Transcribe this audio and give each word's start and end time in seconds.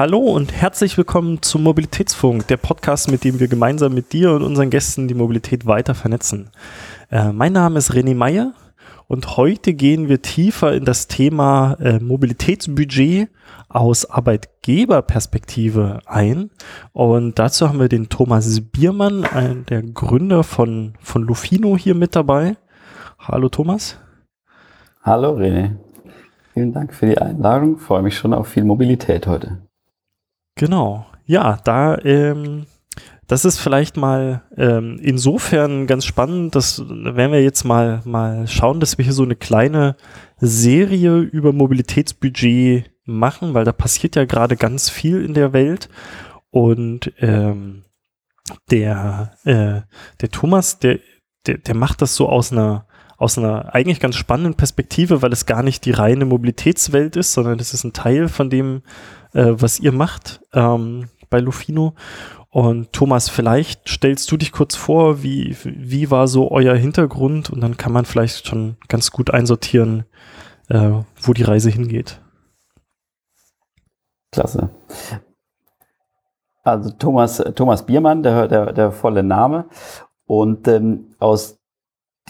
Hallo 0.00 0.20
und 0.20 0.54
herzlich 0.54 0.96
willkommen 0.96 1.42
zum 1.42 1.62
Mobilitätsfunk, 1.62 2.46
der 2.46 2.56
Podcast, 2.56 3.10
mit 3.10 3.22
dem 3.22 3.38
wir 3.38 3.48
gemeinsam 3.48 3.92
mit 3.92 4.14
dir 4.14 4.32
und 4.32 4.42
unseren 4.42 4.70
Gästen 4.70 5.08
die 5.08 5.14
Mobilität 5.14 5.66
weiter 5.66 5.94
vernetzen. 5.94 6.48
Äh, 7.10 7.32
mein 7.32 7.52
Name 7.52 7.76
ist 7.76 7.92
René 7.92 8.14
Meyer 8.14 8.54
und 9.08 9.36
heute 9.36 9.74
gehen 9.74 10.08
wir 10.08 10.22
tiefer 10.22 10.72
in 10.72 10.86
das 10.86 11.06
Thema 11.06 11.76
äh, 11.80 11.98
Mobilitätsbudget 11.98 13.28
aus 13.68 14.08
Arbeitgeberperspektive 14.08 16.00
ein. 16.06 16.48
Und 16.92 17.38
dazu 17.38 17.68
haben 17.68 17.78
wir 17.78 17.90
den 17.90 18.08
Thomas 18.08 18.58
Biermann, 18.72 19.24
ein, 19.24 19.66
der 19.66 19.82
Gründer 19.82 20.44
von, 20.44 20.94
von 21.02 21.24
Lufino 21.24 21.76
hier 21.76 21.94
mit 21.94 22.16
dabei. 22.16 22.56
Hallo 23.18 23.50
Thomas. 23.50 23.98
Hallo 25.02 25.36
René. 25.36 25.72
Vielen 26.54 26.72
Dank 26.72 26.94
für 26.94 27.04
die 27.04 27.18
Einladung. 27.18 27.76
Ich 27.76 27.82
freue 27.82 28.00
mich 28.00 28.16
schon 28.16 28.32
auf 28.32 28.48
viel 28.48 28.64
Mobilität 28.64 29.26
heute. 29.26 29.58
Genau. 30.60 31.06
Ja, 31.24 31.58
da, 31.64 31.96
ähm, 32.04 32.66
das 33.26 33.46
ist 33.46 33.58
vielleicht 33.58 33.96
mal 33.96 34.42
ähm, 34.58 34.98
insofern 35.00 35.86
ganz 35.86 36.04
spannend, 36.04 36.54
dass 36.54 36.86
werden 36.86 37.32
wir 37.32 37.42
jetzt 37.42 37.64
mal, 37.64 38.02
mal 38.04 38.46
schauen, 38.46 38.78
dass 38.78 38.98
wir 38.98 39.04
hier 39.06 39.14
so 39.14 39.22
eine 39.22 39.36
kleine 39.36 39.96
Serie 40.36 41.16
über 41.20 41.54
Mobilitätsbudget 41.54 42.90
machen, 43.06 43.54
weil 43.54 43.64
da 43.64 43.72
passiert 43.72 44.16
ja 44.16 44.26
gerade 44.26 44.56
ganz 44.56 44.90
viel 44.90 45.24
in 45.24 45.32
der 45.32 45.54
Welt. 45.54 45.88
Und 46.50 47.10
ähm, 47.20 47.84
der, 48.70 49.32
äh, 49.44 49.80
der 50.20 50.28
Thomas, 50.30 50.78
der, 50.78 50.98
der, 51.46 51.56
der 51.56 51.74
macht 51.74 52.02
das 52.02 52.16
so 52.16 52.28
aus 52.28 52.52
einer 52.52 52.86
aus 53.20 53.36
einer 53.36 53.74
eigentlich 53.74 54.00
ganz 54.00 54.16
spannenden 54.16 54.54
Perspektive, 54.54 55.20
weil 55.20 55.30
es 55.30 55.44
gar 55.44 55.62
nicht 55.62 55.84
die 55.84 55.90
reine 55.90 56.24
Mobilitätswelt 56.24 57.16
ist, 57.16 57.34
sondern 57.34 57.60
es 57.60 57.74
ist 57.74 57.84
ein 57.84 57.92
Teil 57.92 58.28
von 58.28 58.48
dem, 58.48 58.80
äh, 59.34 59.48
was 59.50 59.78
ihr 59.78 59.92
macht 59.92 60.40
ähm, 60.54 61.10
bei 61.28 61.38
Lufino. 61.38 61.94
Und 62.48 62.94
Thomas, 62.94 63.28
vielleicht 63.28 63.90
stellst 63.90 64.32
du 64.32 64.38
dich 64.38 64.52
kurz 64.52 64.74
vor, 64.74 65.22
wie, 65.22 65.54
wie 65.64 66.10
war 66.10 66.28
so 66.28 66.50
euer 66.50 66.74
Hintergrund 66.74 67.50
und 67.50 67.60
dann 67.60 67.76
kann 67.76 67.92
man 67.92 68.06
vielleicht 68.06 68.48
schon 68.48 68.78
ganz 68.88 69.10
gut 69.10 69.30
einsortieren, 69.30 70.06
äh, 70.70 70.90
wo 71.20 71.34
die 71.34 71.42
Reise 71.42 71.68
hingeht. 71.68 72.22
Klasse. 74.32 74.70
Also 76.62 76.90
Thomas, 76.92 77.36
Thomas 77.54 77.84
Biermann, 77.84 78.22
der, 78.22 78.48
der, 78.48 78.72
der 78.72 78.92
volle 78.92 79.22
Name. 79.22 79.66
Und 80.24 80.66
ähm, 80.68 81.14
aus 81.18 81.59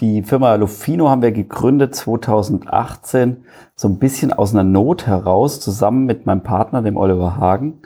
die 0.01 0.23
Firma 0.23 0.55
Lufino 0.55 1.11
haben 1.11 1.23
wir 1.23 1.33
gegründet 1.33 1.95
2018, 1.95 3.45
so 3.75 3.89
ein 3.89 3.99
bisschen 3.99 4.33
aus 4.33 4.55
einer 4.55 4.65
Not 4.65 5.07
heraus, 5.07 5.61
zusammen 5.61 6.07
mit 6.07 6.25
meinem 6.25 6.43
Partner, 6.43 6.83
dem 6.83 6.97
Oliver 6.97 7.37
Hagen, 7.37 7.83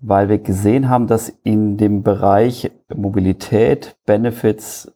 weil 0.00 0.28
wir 0.28 0.38
gesehen 0.38 0.88
haben, 0.88 1.06
dass 1.06 1.28
in 1.28 1.76
dem 1.76 2.02
Bereich 2.02 2.70
Mobilität, 2.94 3.96
Benefits, 4.06 4.92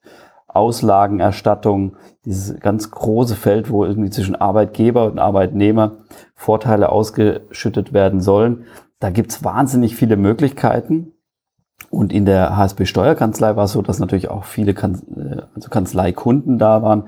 Auslagenerstattung, 0.47 1.97
dieses 2.25 2.61
ganz 2.61 2.91
große 2.91 3.35
Feld, 3.35 3.71
wo 3.71 3.85
irgendwie 3.85 4.11
zwischen 4.11 4.37
Arbeitgeber 4.37 5.07
und 5.07 5.19
Arbeitnehmer 5.19 5.99
Vorteile 6.35 6.91
ausgeschüttet 6.91 7.93
werden 7.93 8.21
sollen, 8.21 8.65
da 9.01 9.11
gibt's 9.11 9.45
wahnsinnig 9.45 9.97
viele 9.97 10.17
Möglichkeiten. 10.17 11.13
Und 11.91 12.13
in 12.13 12.27
der 12.27 12.57
HSB 12.57 12.85
Steuerkanzlei 12.85 13.57
war 13.57 13.65
es 13.65 13.73
so, 13.73 13.83
dass 13.83 13.99
natürlich 13.99 14.29
auch 14.29 14.45
viele 14.45 14.75
kan 14.75 14.95
äh, 15.17 15.43
also 15.55 15.71
Kanzleikunden 15.71 16.59
da 16.59 16.83
waren, 16.83 17.05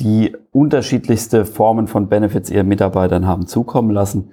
die 0.00 0.36
unterschiedlichste 0.52 1.44
Formen 1.44 1.88
von 1.88 2.08
Benefits 2.08 2.50
ihren 2.50 2.68
Mitarbeitern 2.68 3.26
haben 3.26 3.46
zukommen 3.46 3.90
lassen. 3.90 4.30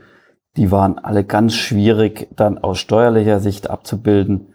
Die 0.57 0.71
waren 0.71 0.99
alle 0.99 1.23
ganz 1.23 1.55
schwierig 1.55 2.27
dann 2.35 2.57
aus 2.57 2.77
steuerlicher 2.77 3.39
Sicht 3.39 3.69
abzubilden, 3.69 4.53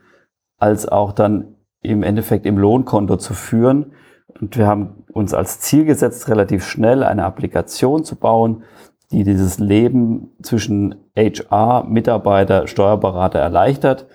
als 0.59 0.87
auch 0.87 1.13
dann 1.13 1.57
im 1.83 2.03
Endeffekt 2.03 2.47
im 2.47 2.59
Lohnkonto 2.59 3.17
zu 3.17 3.35
führen. 3.35 3.93
Und 4.41 4.57
wir 4.57 4.67
haben 4.67 5.05
uns 5.13 5.35
als 5.35 5.61
Ziel 5.61 5.85
gesetzt, 5.85 6.29
relativ 6.29 6.65
schnell 6.65 7.03
eine 7.03 7.25
Applikation 7.25 8.05
zu 8.05 8.17
bauen, 8.17 8.63
die 9.11 9.25
dieses 9.25 9.59
Leben 9.59 10.31
zwischen 10.43 10.95
HR, 11.17 11.85
Mitarbeiter, 11.85 12.69
Steuerberater 12.69 13.41
erleichtert 13.41 14.07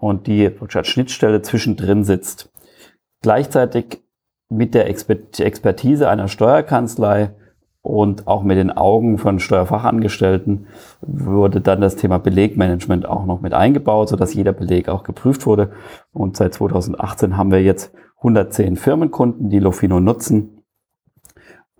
und 0.00 0.26
die 0.26 0.50
als 0.74 0.88
Schnittstelle 0.88 1.42
zwischendrin 1.42 2.04
sitzt. 2.04 2.50
Gleichzeitig 3.22 4.02
mit 4.48 4.74
der 4.74 4.88
Expertise 4.88 6.08
einer 6.08 6.26
Steuerkanzlei 6.26 7.34
und 7.82 8.26
auch 8.26 8.42
mit 8.42 8.58
den 8.58 8.70
Augen 8.70 9.18
von 9.18 9.38
Steuerfachangestellten 9.38 10.66
wurde 11.00 11.60
dann 11.60 11.80
das 11.80 11.96
Thema 11.96 12.18
Belegmanagement 12.18 13.06
auch 13.06 13.24
noch 13.26 13.40
mit 13.40 13.54
eingebaut, 13.54 14.08
sodass 14.08 14.34
jeder 14.34 14.52
Beleg 14.52 14.88
auch 14.88 15.02
geprüft 15.02 15.46
wurde. 15.46 15.72
Und 16.12 16.36
seit 16.36 16.54
2018 16.54 17.36
haben 17.36 17.52
wir 17.52 17.62
jetzt 17.62 17.94
110 18.18 18.76
Firmenkunden, 18.76 19.48
die 19.48 19.60
Lofino 19.60 20.00
nutzen 20.00 20.60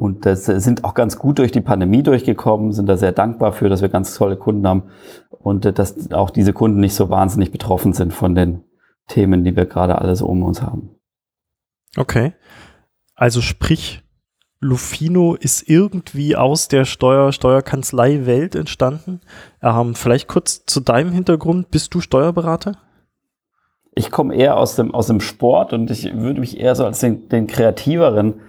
und 0.01 0.25
das 0.25 0.47
sind 0.47 0.85
auch 0.85 0.95
ganz 0.95 1.19
gut 1.19 1.39
durch 1.39 1.53
die 1.53 1.61
Pandemie 1.61 2.03
durchgekommen, 2.03 2.73
sind 2.73 2.87
da 2.89 2.97
sehr 2.97 3.13
dankbar 3.13 3.53
für, 3.53 3.69
dass 3.69 3.83
wir 3.83 3.91
ganz 3.91 4.15
tolle 4.15 4.39
Kunden 4.39 4.67
haben 4.67 4.85
und 5.41 5.65
äh, 5.67 5.73
dass 5.73 6.13
auch 6.13 6.31
diese 6.31 6.53
Kunden 6.53 6.81
nicht 6.81 6.95
so 6.95 7.11
wahnsinnig 7.11 7.51
betroffen 7.51 7.93
sind 7.93 8.13
von 8.13 8.35
den 8.35 8.65
Themen, 9.09 9.45
die 9.45 9.57
wir 9.57 9.67
gerade 9.67 9.99
alle 9.99 10.15
so 10.15 10.27
um 10.27 10.43
uns 10.43 10.63
haben. 10.63 10.91
Okay. 11.97 12.35
Also 13.15 13.41
sprich, 13.41 14.03
Lufino 14.61 15.35
ist 15.35 15.69
irgendwie 15.69 16.37
aus 16.37 16.69
der 16.69 16.85
Steuer, 16.85 17.33
Steuerkanzlei-Welt 17.33 18.55
entstanden. 18.55 19.21
Ähm, 19.63 19.95
vielleicht 19.95 20.29
kurz 20.29 20.65
zu 20.67 20.81
deinem 20.81 21.13
Hintergrund. 21.13 21.71
Bist 21.71 21.95
du 21.95 22.01
Steuerberater? 22.01 22.77
Ich 23.95 24.11
komme 24.11 24.35
eher 24.35 24.57
aus 24.57 24.77
dem, 24.77 24.95
aus 24.95 25.09
dem 25.09 25.21
Sport 25.21 25.73
und 25.73 25.91
ich 25.91 26.15
würde 26.15 26.41
mich 26.41 26.61
eher 26.61 26.75
so 26.77 26.85
als 26.85 27.01
den, 27.01 27.29
den 27.29 27.47
kreativeren 27.47 28.41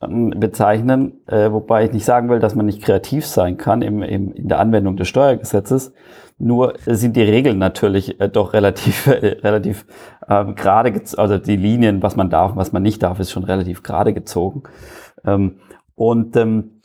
bezeichnen, 0.00 1.26
äh, 1.26 1.50
wobei 1.50 1.86
ich 1.86 1.92
nicht 1.92 2.04
sagen 2.04 2.28
will, 2.28 2.38
dass 2.38 2.54
man 2.54 2.66
nicht 2.66 2.82
kreativ 2.82 3.26
sein 3.26 3.56
kann 3.56 3.80
im, 3.80 4.02
im, 4.02 4.32
in 4.32 4.48
der 4.48 4.58
Anwendung 4.58 4.96
des 4.96 5.08
Steuergesetzes. 5.08 5.94
Nur 6.38 6.74
sind 6.84 7.16
die 7.16 7.22
Regeln 7.22 7.58
natürlich 7.58 8.20
äh, 8.20 8.28
doch 8.28 8.52
relativ, 8.52 9.06
äh, 9.06 9.38
relativ 9.42 9.86
ähm, 10.28 10.54
gerade, 10.54 11.00
also 11.16 11.38
die 11.38 11.56
Linien, 11.56 12.02
was 12.02 12.14
man 12.14 12.28
darf, 12.28 12.56
was 12.56 12.72
man 12.72 12.82
nicht 12.82 13.02
darf, 13.02 13.20
ist 13.20 13.30
schon 13.30 13.44
relativ 13.44 13.82
gerade 13.82 14.12
gezogen. 14.12 14.64
Ähm, 15.24 15.60
und 15.94 16.36
ähm, 16.36 16.75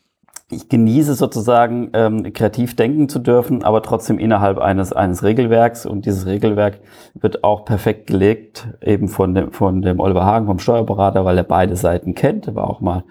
ich 0.51 0.69
genieße 0.69 1.13
sozusagen 1.15 1.89
ähm, 1.93 2.33
kreativ 2.33 2.75
denken 2.75 3.09
zu 3.09 3.19
dürfen, 3.19 3.63
aber 3.63 3.81
trotzdem 3.81 4.19
innerhalb 4.19 4.57
eines 4.57 4.93
eines 4.93 5.23
Regelwerks 5.23 5.85
und 5.85 6.05
dieses 6.05 6.25
Regelwerk 6.25 6.79
wird 7.13 7.43
auch 7.43 7.65
perfekt 7.65 8.07
gelegt 8.07 8.67
eben 8.81 9.07
von 9.07 9.33
dem 9.33 9.51
von 9.51 9.81
dem 9.81 9.99
Oliver 9.99 10.25
Hagen 10.25 10.47
vom 10.47 10.59
Steuerberater, 10.59 11.25
weil 11.25 11.37
er 11.37 11.43
beide 11.43 11.75
Seiten 11.75 12.15
kennt. 12.15 12.47
Er 12.47 12.55
war 12.55 12.69
auch 12.69 12.81
mal 12.81 13.03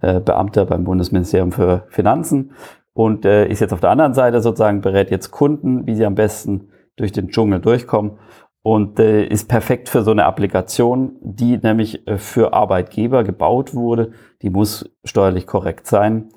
äh, 0.00 0.20
Beamter 0.20 0.66
beim 0.66 0.84
Bundesministerium 0.84 1.52
für 1.52 1.86
Finanzen 1.88 2.52
und 2.92 3.24
äh, 3.24 3.46
ist 3.46 3.60
jetzt 3.60 3.72
auf 3.72 3.80
der 3.80 3.90
anderen 3.90 4.14
Seite 4.14 4.40
sozusagen 4.40 4.80
berät 4.80 5.10
jetzt 5.10 5.30
Kunden, 5.30 5.86
wie 5.86 5.96
sie 5.96 6.06
am 6.06 6.14
besten 6.14 6.68
durch 6.96 7.10
den 7.10 7.28
Dschungel 7.28 7.60
durchkommen 7.60 8.18
und 8.62 9.00
äh, 9.00 9.26
ist 9.26 9.48
perfekt 9.48 9.88
für 9.88 10.02
so 10.02 10.12
eine 10.12 10.26
Applikation, 10.26 11.16
die 11.20 11.58
nämlich 11.58 12.06
äh, 12.06 12.18
für 12.18 12.52
Arbeitgeber 12.52 13.24
gebaut 13.24 13.74
wurde. 13.74 14.12
Die 14.42 14.50
muss 14.50 14.90
steuerlich 15.04 15.46
korrekt 15.46 15.86
sein 15.86 16.28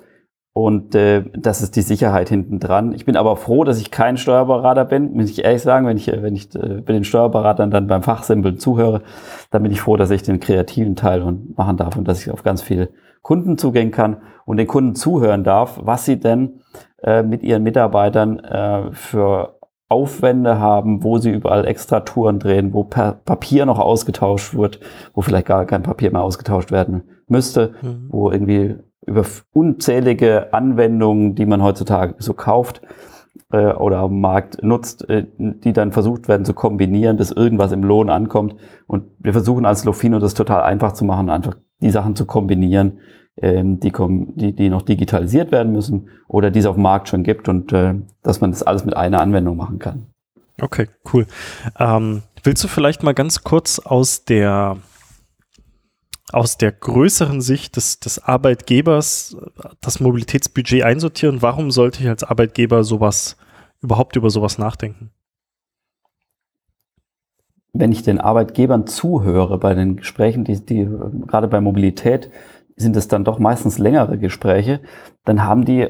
und 0.58 0.96
äh, 0.96 1.22
das 1.34 1.62
ist 1.62 1.76
die 1.76 1.82
Sicherheit 1.82 2.30
hinten 2.30 2.58
dran. 2.58 2.92
Ich 2.92 3.04
bin 3.04 3.16
aber 3.16 3.36
froh, 3.36 3.62
dass 3.62 3.80
ich 3.80 3.92
kein 3.92 4.16
Steuerberater 4.16 4.84
bin, 4.84 5.12
muss 5.12 5.30
ich 5.30 5.44
ehrlich 5.44 5.62
sagen. 5.62 5.86
Wenn 5.86 5.96
ich, 5.96 6.08
wenn 6.08 6.34
ich 6.34 6.52
äh, 6.56 6.82
bei 6.84 6.94
den 6.94 7.04
Steuerberatern 7.04 7.70
dann 7.70 7.86
beim 7.86 8.02
Fachsimpeln 8.02 8.58
zuhöre, 8.58 9.02
dann 9.52 9.62
bin 9.62 9.70
ich 9.70 9.80
froh, 9.80 9.96
dass 9.96 10.10
ich 10.10 10.24
den 10.24 10.40
kreativen 10.40 10.96
Teil 10.96 11.22
und 11.22 11.56
machen 11.56 11.76
darf 11.76 11.96
und 11.96 12.08
dass 12.08 12.20
ich 12.22 12.32
auf 12.32 12.42
ganz 12.42 12.60
viele 12.60 12.88
Kunden 13.22 13.56
zugehen 13.56 13.92
kann 13.92 14.16
und 14.46 14.56
den 14.56 14.66
Kunden 14.66 14.96
zuhören 14.96 15.44
darf, 15.44 15.78
was 15.80 16.06
sie 16.06 16.18
denn 16.18 16.58
äh, 17.04 17.22
mit 17.22 17.44
ihren 17.44 17.62
Mitarbeitern 17.62 18.40
äh, 18.40 18.90
für 18.90 19.60
Aufwände 19.88 20.58
haben, 20.58 21.04
wo 21.04 21.18
sie 21.18 21.30
überall 21.30 21.68
extra 21.68 22.00
Touren 22.00 22.40
drehen, 22.40 22.72
wo 22.72 22.82
per 22.82 23.12
Papier 23.12 23.64
noch 23.64 23.78
ausgetauscht 23.78 24.56
wird, 24.56 24.80
wo 25.14 25.20
vielleicht 25.20 25.46
gar 25.46 25.66
kein 25.66 25.84
Papier 25.84 26.10
mehr 26.10 26.22
ausgetauscht 26.22 26.72
werden 26.72 27.04
müsste, 27.28 27.74
mhm. 27.80 28.06
wo 28.08 28.32
irgendwie 28.32 28.74
über 29.06 29.24
unzählige 29.52 30.52
Anwendungen, 30.52 31.34
die 31.34 31.46
man 31.46 31.62
heutzutage 31.62 32.14
so 32.18 32.34
kauft 32.34 32.82
äh, 33.52 33.72
oder 33.72 33.98
am 33.98 34.20
Markt 34.20 34.62
nutzt, 34.62 35.08
äh, 35.08 35.26
die 35.38 35.72
dann 35.72 35.92
versucht 35.92 36.28
werden 36.28 36.44
zu 36.44 36.54
kombinieren, 36.54 37.16
bis 37.16 37.30
irgendwas 37.30 37.72
im 37.72 37.82
Lohn 37.82 38.10
ankommt. 38.10 38.56
Und 38.86 39.04
wir 39.18 39.32
versuchen 39.32 39.66
als 39.66 39.84
Lofino 39.84 40.18
das 40.18 40.34
total 40.34 40.62
einfach 40.62 40.92
zu 40.92 41.04
machen, 41.04 41.30
einfach 41.30 41.56
die 41.80 41.90
Sachen 41.90 42.16
zu 42.16 42.26
kombinieren, 42.26 42.98
ähm, 43.36 43.80
die, 43.80 43.92
die, 44.34 44.54
die 44.54 44.68
noch 44.68 44.82
digitalisiert 44.82 45.52
werden 45.52 45.72
müssen 45.72 46.08
oder 46.26 46.50
die 46.50 46.58
es 46.58 46.66
auf 46.66 46.76
dem 46.76 46.82
Markt 46.82 47.08
schon 47.08 47.22
gibt 47.22 47.48
und 47.48 47.72
äh, 47.72 47.94
dass 48.22 48.40
man 48.40 48.50
das 48.50 48.62
alles 48.62 48.84
mit 48.84 48.96
einer 48.96 49.20
Anwendung 49.20 49.56
machen 49.56 49.78
kann. 49.78 50.06
Okay, 50.60 50.88
cool. 51.12 51.26
Ähm, 51.78 52.22
willst 52.42 52.64
du 52.64 52.68
vielleicht 52.68 53.04
mal 53.04 53.14
ganz 53.14 53.44
kurz 53.44 53.78
aus 53.78 54.24
der 54.24 54.76
aus 56.32 56.58
der 56.58 56.72
größeren 56.72 57.40
Sicht 57.40 57.76
des, 57.76 58.00
des 58.00 58.22
Arbeitgebers 58.22 59.36
das 59.80 60.00
Mobilitätsbudget 60.00 60.82
einsortieren? 60.82 61.42
Warum 61.42 61.70
sollte 61.70 62.02
ich 62.02 62.08
als 62.08 62.24
Arbeitgeber 62.24 62.84
sowas 62.84 63.36
überhaupt 63.80 64.16
über 64.16 64.30
sowas 64.30 64.58
nachdenken? 64.58 65.10
wenn 67.78 67.92
ich 67.92 68.02
den 68.02 68.20
Arbeitgebern 68.20 68.86
zuhöre 68.86 69.58
bei 69.58 69.74
den 69.74 69.96
Gesprächen, 69.96 70.44
die, 70.44 70.64
die 70.64 70.88
gerade 71.26 71.48
bei 71.48 71.60
Mobilität 71.60 72.30
sind 72.76 72.96
es 72.96 73.08
dann 73.08 73.24
doch 73.24 73.38
meistens 73.38 73.78
längere 73.78 74.18
Gespräche, 74.18 74.80
dann 75.24 75.44
haben 75.44 75.64
die 75.64 75.88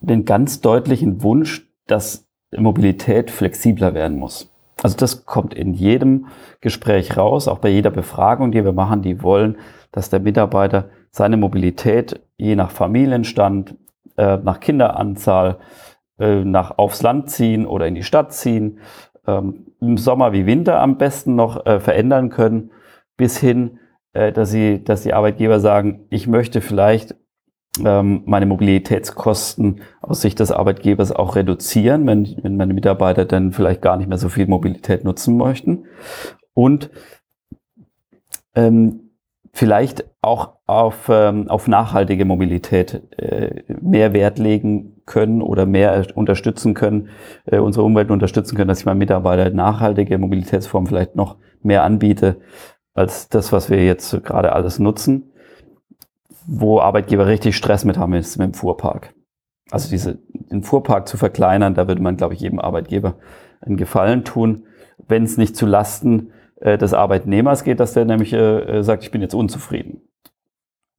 den 0.00 0.24
ganz 0.24 0.60
deutlichen 0.60 1.22
Wunsch, 1.22 1.68
dass 1.86 2.26
Mobilität 2.56 3.30
flexibler 3.30 3.94
werden 3.94 4.18
muss. 4.18 4.52
Also 4.82 4.96
das 4.96 5.26
kommt 5.26 5.54
in 5.54 5.74
jedem 5.74 6.26
Gespräch 6.60 7.16
raus, 7.16 7.48
auch 7.48 7.58
bei 7.58 7.68
jeder 7.68 7.90
Befragung, 7.90 8.52
die 8.52 8.64
wir 8.64 8.72
machen, 8.72 9.02
die 9.02 9.22
wollen, 9.22 9.56
dass 9.92 10.10
der 10.10 10.20
Mitarbeiter 10.20 10.90
seine 11.10 11.36
Mobilität 11.36 12.20
je 12.36 12.56
nach 12.56 12.70
Familienstand, 12.70 13.76
äh, 14.16 14.36
nach 14.36 14.60
Kinderanzahl, 14.60 15.58
äh, 16.18 16.44
nach 16.44 16.78
aufs 16.78 17.02
Land 17.02 17.30
ziehen 17.30 17.66
oder 17.66 17.86
in 17.86 17.94
die 17.94 18.02
Stadt 18.02 18.32
ziehen, 18.32 18.80
ähm, 19.26 19.66
im 19.80 19.96
Sommer 19.96 20.32
wie 20.32 20.46
Winter 20.46 20.80
am 20.80 20.98
besten 20.98 21.34
noch 21.34 21.64
äh, 21.66 21.80
verändern 21.80 22.30
können, 22.30 22.70
bis 23.16 23.38
hin, 23.38 23.78
äh, 24.12 24.32
dass, 24.32 24.50
sie, 24.50 24.82
dass 24.82 25.02
die 25.02 25.14
Arbeitgeber 25.14 25.60
sagen, 25.60 26.06
ich 26.10 26.26
möchte 26.26 26.60
vielleicht 26.60 27.14
ähm, 27.84 28.22
meine 28.26 28.46
Mobilitätskosten 28.46 29.82
aus 30.00 30.20
Sicht 30.20 30.40
des 30.40 30.50
Arbeitgebers 30.50 31.12
auch 31.12 31.36
reduzieren, 31.36 32.06
wenn, 32.06 32.36
wenn 32.42 32.56
meine 32.56 32.74
Mitarbeiter 32.74 33.24
dann 33.24 33.52
vielleicht 33.52 33.82
gar 33.82 33.96
nicht 33.96 34.08
mehr 34.08 34.18
so 34.18 34.28
viel 34.28 34.46
Mobilität 34.46 35.04
nutzen 35.04 35.36
möchten. 35.36 35.84
Und 36.54 36.90
ähm, 38.54 39.07
vielleicht 39.58 40.04
auch 40.22 40.50
auf, 40.66 41.08
ähm, 41.08 41.48
auf 41.48 41.66
nachhaltige 41.66 42.24
Mobilität 42.24 43.02
äh, 43.18 43.64
mehr 43.80 44.12
Wert 44.12 44.38
legen 44.38 45.02
können 45.04 45.42
oder 45.42 45.66
mehr 45.66 46.06
unterstützen 46.14 46.74
können, 46.74 47.08
äh, 47.44 47.58
unsere 47.58 47.84
Umwelt 47.84 48.12
unterstützen 48.12 48.54
können, 48.54 48.68
dass 48.68 48.78
ich 48.78 48.86
meinen 48.86 48.98
Mitarbeitern 48.98 49.56
nachhaltige 49.56 50.16
Mobilitätsformen 50.16 50.86
vielleicht 50.86 51.16
noch 51.16 51.38
mehr 51.60 51.82
anbiete 51.82 52.36
als 52.94 53.30
das, 53.30 53.50
was 53.50 53.68
wir 53.68 53.84
jetzt 53.84 54.22
gerade 54.22 54.52
alles 54.52 54.78
nutzen. 54.78 55.32
Wo 56.46 56.78
Arbeitgeber 56.78 57.26
richtig 57.26 57.56
Stress 57.56 57.84
mit 57.84 57.98
haben, 57.98 58.14
ist 58.14 58.38
mit 58.38 58.46
dem 58.46 58.54
Fuhrpark. 58.54 59.12
Also 59.72 59.90
diese, 59.90 60.20
den 60.52 60.62
Fuhrpark 60.62 61.08
zu 61.08 61.16
verkleinern, 61.16 61.74
da 61.74 61.88
würde 61.88 62.00
man, 62.00 62.16
glaube 62.16 62.34
ich, 62.34 62.40
jedem 62.40 62.60
Arbeitgeber 62.60 63.16
einen 63.60 63.76
Gefallen 63.76 64.24
tun, 64.24 64.66
wenn 65.08 65.24
es 65.24 65.36
nicht 65.36 65.56
zu 65.56 65.66
Lasten 65.66 66.30
äh, 66.60 66.78
des 66.78 66.94
Arbeitnehmers 66.94 67.64
geht, 67.64 67.80
dass 67.80 67.92
der 67.92 68.04
nämlich 68.04 68.32
äh, 68.32 68.78
äh, 68.78 68.82
sagt, 68.82 69.02
ich 69.02 69.10
bin 69.10 69.22
jetzt 69.22 69.34
unzufrieden. 69.34 70.02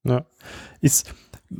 Ja. 0.03 0.25
Ist, 0.81 1.13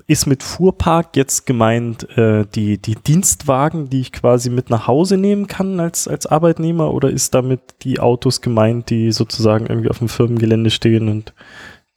ist 0.07 0.27
mit 0.27 0.43
Fuhrpark 0.43 1.15
jetzt 1.17 1.45
gemeint 1.45 2.07
äh, 2.17 2.45
die, 2.55 2.77
die 2.77 2.95
Dienstwagen, 2.95 3.89
die 3.89 4.01
ich 4.01 4.11
quasi 4.11 4.49
mit 4.49 4.69
nach 4.69 4.87
Hause 4.87 5.17
nehmen 5.17 5.47
kann 5.47 5.79
als, 5.79 6.07
als 6.07 6.25
Arbeitnehmer 6.25 6.93
oder 6.93 7.09
ist 7.09 7.33
damit 7.33 7.61
die 7.81 7.99
Autos 7.99 8.41
gemeint, 8.41 8.89
die 8.89 9.11
sozusagen 9.11 9.67
irgendwie 9.67 9.89
auf 9.89 9.99
dem 9.99 10.09
Firmengelände 10.09 10.69
stehen 10.69 11.09
und 11.09 11.33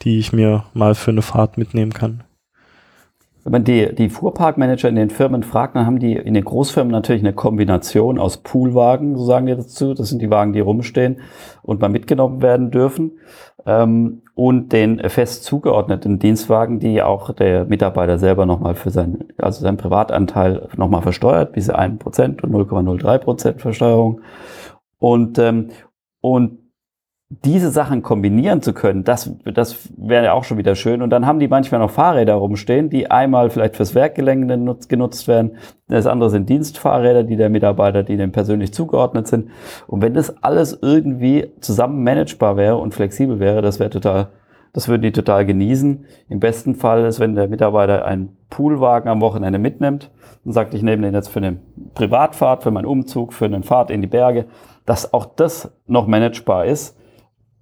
die 0.03 0.19
ich 0.19 0.33
mir 0.33 0.65
mal 0.75 0.95
für 0.95 1.13
eine 1.13 1.23
Fahrt 1.23 1.59
mitnehmen 1.59 1.93
kann? 1.93 2.25
Wenn 3.45 3.53
man 3.53 3.65
die, 3.65 3.93
die 3.95 4.09
Fuhrparkmanager 4.09 4.89
in 4.89 4.95
den 4.95 5.11
Firmen 5.11 5.43
fragt, 5.43 5.75
dann 5.75 5.85
haben 5.85 5.99
die 5.99 6.15
in 6.15 6.35
den 6.35 6.45
Großfirmen 6.45 6.93
natürlich 6.93 7.23
eine 7.23 7.33
Kombination 7.33 8.19
aus 8.19 8.37
Poolwagen, 8.37 9.17
so 9.17 9.25
sagen 9.25 9.47
wir 9.47 9.57
dazu. 9.57 9.95
Das 9.95 10.11
sind 10.11 10.23
die 10.23 10.31
Wagen, 10.31 10.53
die 10.53 10.61
rumstehen 10.61 11.21
und 11.63 11.81
mal 11.81 11.89
mitgenommen 11.89 12.41
werden 12.41 12.71
dürfen. 12.71 13.19
Ähm, 13.67 14.23
und 14.35 14.73
den 14.73 15.01
fest 15.09 15.45
zugeordneten 15.45 16.21
Dienstwagen, 16.21 16.79
die 16.79 17.03
auch 17.03 17.35
der 17.35 17.65
Mitarbeiter 17.65 18.19
selber 18.19 18.47
nochmal 18.47 18.77
für 18.77 18.91
sein, 18.91 19.25
also 19.39 19.63
seinen 19.63 19.77
Privatanteil 19.77 20.69
nochmal 20.77 21.03
versteuert, 21.03 21.53
bis 21.53 21.69
1% 21.69 22.43
und 22.43 22.53
0,03% 22.53 23.59
Versteuerung. 23.59 24.21
Und, 24.99 25.39
ähm, 25.39 25.71
und 26.21 26.62
diese 27.45 27.71
Sachen 27.71 28.03
kombinieren 28.03 28.61
zu 28.61 28.75
können, 28.75 29.05
das, 29.05 29.31
das 29.45 29.89
wäre 29.97 30.27
ja 30.27 30.33
auch 30.35 30.45
schon 30.45 30.59
wieder 30.59 30.75
schön. 30.75 31.01
Und 31.01 31.11
dann 31.11 31.27
haben 31.27 31.39
die 31.39 31.49
manchmal 31.49 31.81
noch 31.81 31.91
Fahrräder 31.91 32.35
rumstehen, 32.35 32.91
die 32.91 33.11
einmal 33.11 33.49
vielleicht 33.49 33.77
fürs 33.77 33.95
Werkgelände 33.95 34.77
genutzt 34.89 35.29
werden. 35.29 35.57
Das 35.89 36.07
andere 36.07 36.29
sind 36.29 36.51
Dienstfahrräder, 36.51 37.25
die 37.25 37.37
der 37.37 37.49
Mitarbeiter, 37.49 38.03
die 38.03 38.19
dem 38.19 38.33
persönlich 38.33 38.75
zugeordnet 38.75 39.29
sind. 39.29 39.49
Und 39.87 40.03
wenn 40.03 40.13
das 40.13 40.43
alles 40.43 40.79
irgendwie 40.83 41.49
zusammen 41.61 42.03
managebar 42.05 42.59
wäre 42.59 42.77
und 42.77 42.93
flexibel 42.93 43.41
wäre, 43.41 43.63
das 43.63 43.81
wäre 43.81 43.89
total, 43.89 44.29
das 44.75 44.89
würden 44.89 45.03
die 45.03 45.13
total 45.13 45.47
genießen. 45.47 46.05
Im 46.29 46.39
besten 46.39 46.75
Fall 46.75 47.07
ist, 47.07 47.19
wenn 47.19 47.35
der 47.35 47.49
Mitarbeiter 47.49 48.05
einen 48.05 48.37
Poolwagen 48.51 49.09
am 49.09 49.23
Wochenende 49.23 49.59
mitnimmt 49.59 50.11
und 50.45 50.53
sagt, 50.53 50.75
ich 50.75 50.83
nehme 50.83 51.03
den 51.03 51.15
jetzt 51.15 51.29
für 51.29 51.39
eine 51.39 51.57
Privatfahrt, 51.95 52.63
für 52.63 52.71
meinen 52.71 52.87
Umzug, 52.87 53.33
für 53.33 53.47
eine 53.47 53.63
Fahrt 53.63 53.91
in 53.91 54.03
die 54.03 54.07
Berge, 54.07 54.45
dass 54.85 55.15
auch 55.15 55.25
das 55.25 55.73
noch 55.87 56.07
managebar 56.07 56.67
ist 56.67 56.99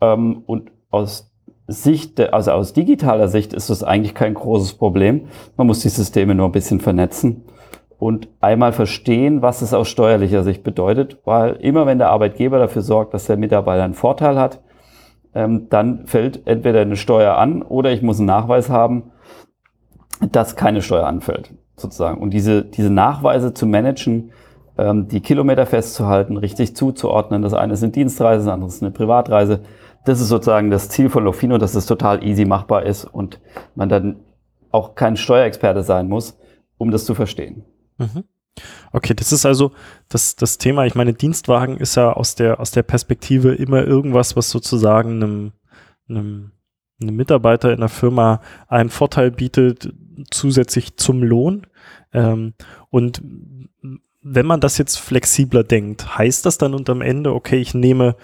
ähm, 0.00 0.42
und 0.46 0.70
aus 0.90 1.30
Sicht, 1.66 2.20
also 2.32 2.50
aus 2.50 2.72
digitaler 2.72 3.28
Sicht 3.28 3.52
ist 3.52 3.70
das 3.70 3.84
eigentlich 3.84 4.14
kein 4.14 4.34
großes 4.34 4.74
Problem. 4.74 5.28
Man 5.56 5.68
muss 5.68 5.80
die 5.80 5.88
Systeme 5.88 6.34
nur 6.34 6.46
ein 6.48 6.52
bisschen 6.52 6.80
vernetzen 6.80 7.44
und 7.98 8.28
einmal 8.40 8.72
verstehen, 8.72 9.40
was 9.42 9.62
es 9.62 9.72
aus 9.72 9.88
steuerlicher 9.88 10.42
Sicht 10.42 10.64
bedeutet, 10.64 11.18
weil 11.24 11.52
immer 11.56 11.86
wenn 11.86 11.98
der 11.98 12.10
Arbeitgeber 12.10 12.58
dafür 12.58 12.82
sorgt, 12.82 13.14
dass 13.14 13.26
der 13.26 13.36
Mitarbeiter 13.36 13.84
einen 13.84 13.94
Vorteil 13.94 14.36
hat, 14.36 14.60
ähm, 15.34 15.68
dann 15.68 16.06
fällt 16.06 16.46
entweder 16.46 16.80
eine 16.80 16.96
Steuer 16.96 17.36
an 17.36 17.62
oder 17.62 17.92
ich 17.92 18.02
muss 18.02 18.18
einen 18.18 18.26
Nachweis 18.26 18.68
haben, 18.68 19.12
dass 20.32 20.56
keine 20.56 20.82
Steuer 20.82 21.06
anfällt, 21.06 21.54
sozusagen. 21.76 22.20
Und 22.20 22.30
diese, 22.30 22.64
diese 22.64 22.90
Nachweise 22.90 23.54
zu 23.54 23.66
managen, 23.66 24.32
ähm, 24.76 25.08
die 25.08 25.20
Kilometer 25.20 25.66
festzuhalten, 25.66 26.36
richtig 26.36 26.74
zuzuordnen, 26.74 27.42
das 27.42 27.54
eine 27.54 27.76
sind 27.76 27.96
Dienstreise, 27.96 28.46
das 28.46 28.52
andere 28.52 28.68
ist 28.68 28.82
eine 28.82 28.90
Privatreise, 28.90 29.60
das 30.04 30.20
ist 30.20 30.28
sozusagen 30.28 30.70
das 30.70 30.88
Ziel 30.88 31.08
von 31.08 31.24
Lofino, 31.24 31.58
dass 31.58 31.74
es 31.74 31.86
total 31.86 32.24
easy 32.24 32.44
machbar 32.44 32.84
ist 32.84 33.04
und 33.04 33.40
man 33.74 33.88
dann 33.88 34.16
auch 34.70 34.94
kein 34.94 35.16
Steuerexperte 35.16 35.82
sein 35.82 36.08
muss, 36.08 36.38
um 36.78 36.90
das 36.90 37.04
zu 37.04 37.14
verstehen. 37.14 37.64
Mhm. 37.98 38.24
Okay, 38.92 39.14
das 39.14 39.32
ist 39.32 39.46
also 39.46 39.72
das, 40.08 40.36
das 40.36 40.58
Thema. 40.58 40.84
Ich 40.86 40.94
meine, 40.94 41.14
Dienstwagen 41.14 41.76
ist 41.76 41.94
ja 41.96 42.12
aus 42.12 42.34
der, 42.34 42.60
aus 42.60 42.70
der 42.70 42.82
Perspektive 42.82 43.54
immer 43.54 43.84
irgendwas, 43.84 44.36
was 44.36 44.50
sozusagen 44.50 45.22
einem, 45.22 45.52
einem, 46.08 46.52
einem 47.00 47.16
Mitarbeiter 47.16 47.72
in 47.72 47.80
der 47.80 47.88
Firma 47.88 48.40
einen 48.68 48.90
Vorteil 48.90 49.30
bietet, 49.30 49.92
zusätzlich 50.30 50.96
zum 50.96 51.22
Lohn. 51.22 51.66
Ähm, 52.12 52.54
und 52.90 53.22
wenn 54.22 54.46
man 54.46 54.60
das 54.60 54.76
jetzt 54.78 54.98
flexibler 54.98 55.64
denkt, 55.64 56.18
heißt 56.18 56.44
das 56.44 56.58
dann 56.58 56.74
unterm 56.74 57.00
Ende, 57.00 57.32
okay, 57.32 57.58
ich 57.58 57.72
nehme 57.74 58.16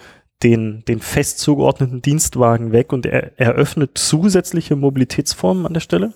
den, 0.43 0.83
den 0.87 0.99
fest 0.99 1.39
zugeordneten 1.39 2.01
Dienstwagen 2.01 2.71
weg 2.71 2.93
und 2.93 3.05
er 3.05 3.39
eröffnet 3.39 3.97
zusätzliche 3.97 4.75
Mobilitätsformen 4.75 5.65
an 5.65 5.73
der 5.73 5.79
Stelle? 5.79 6.13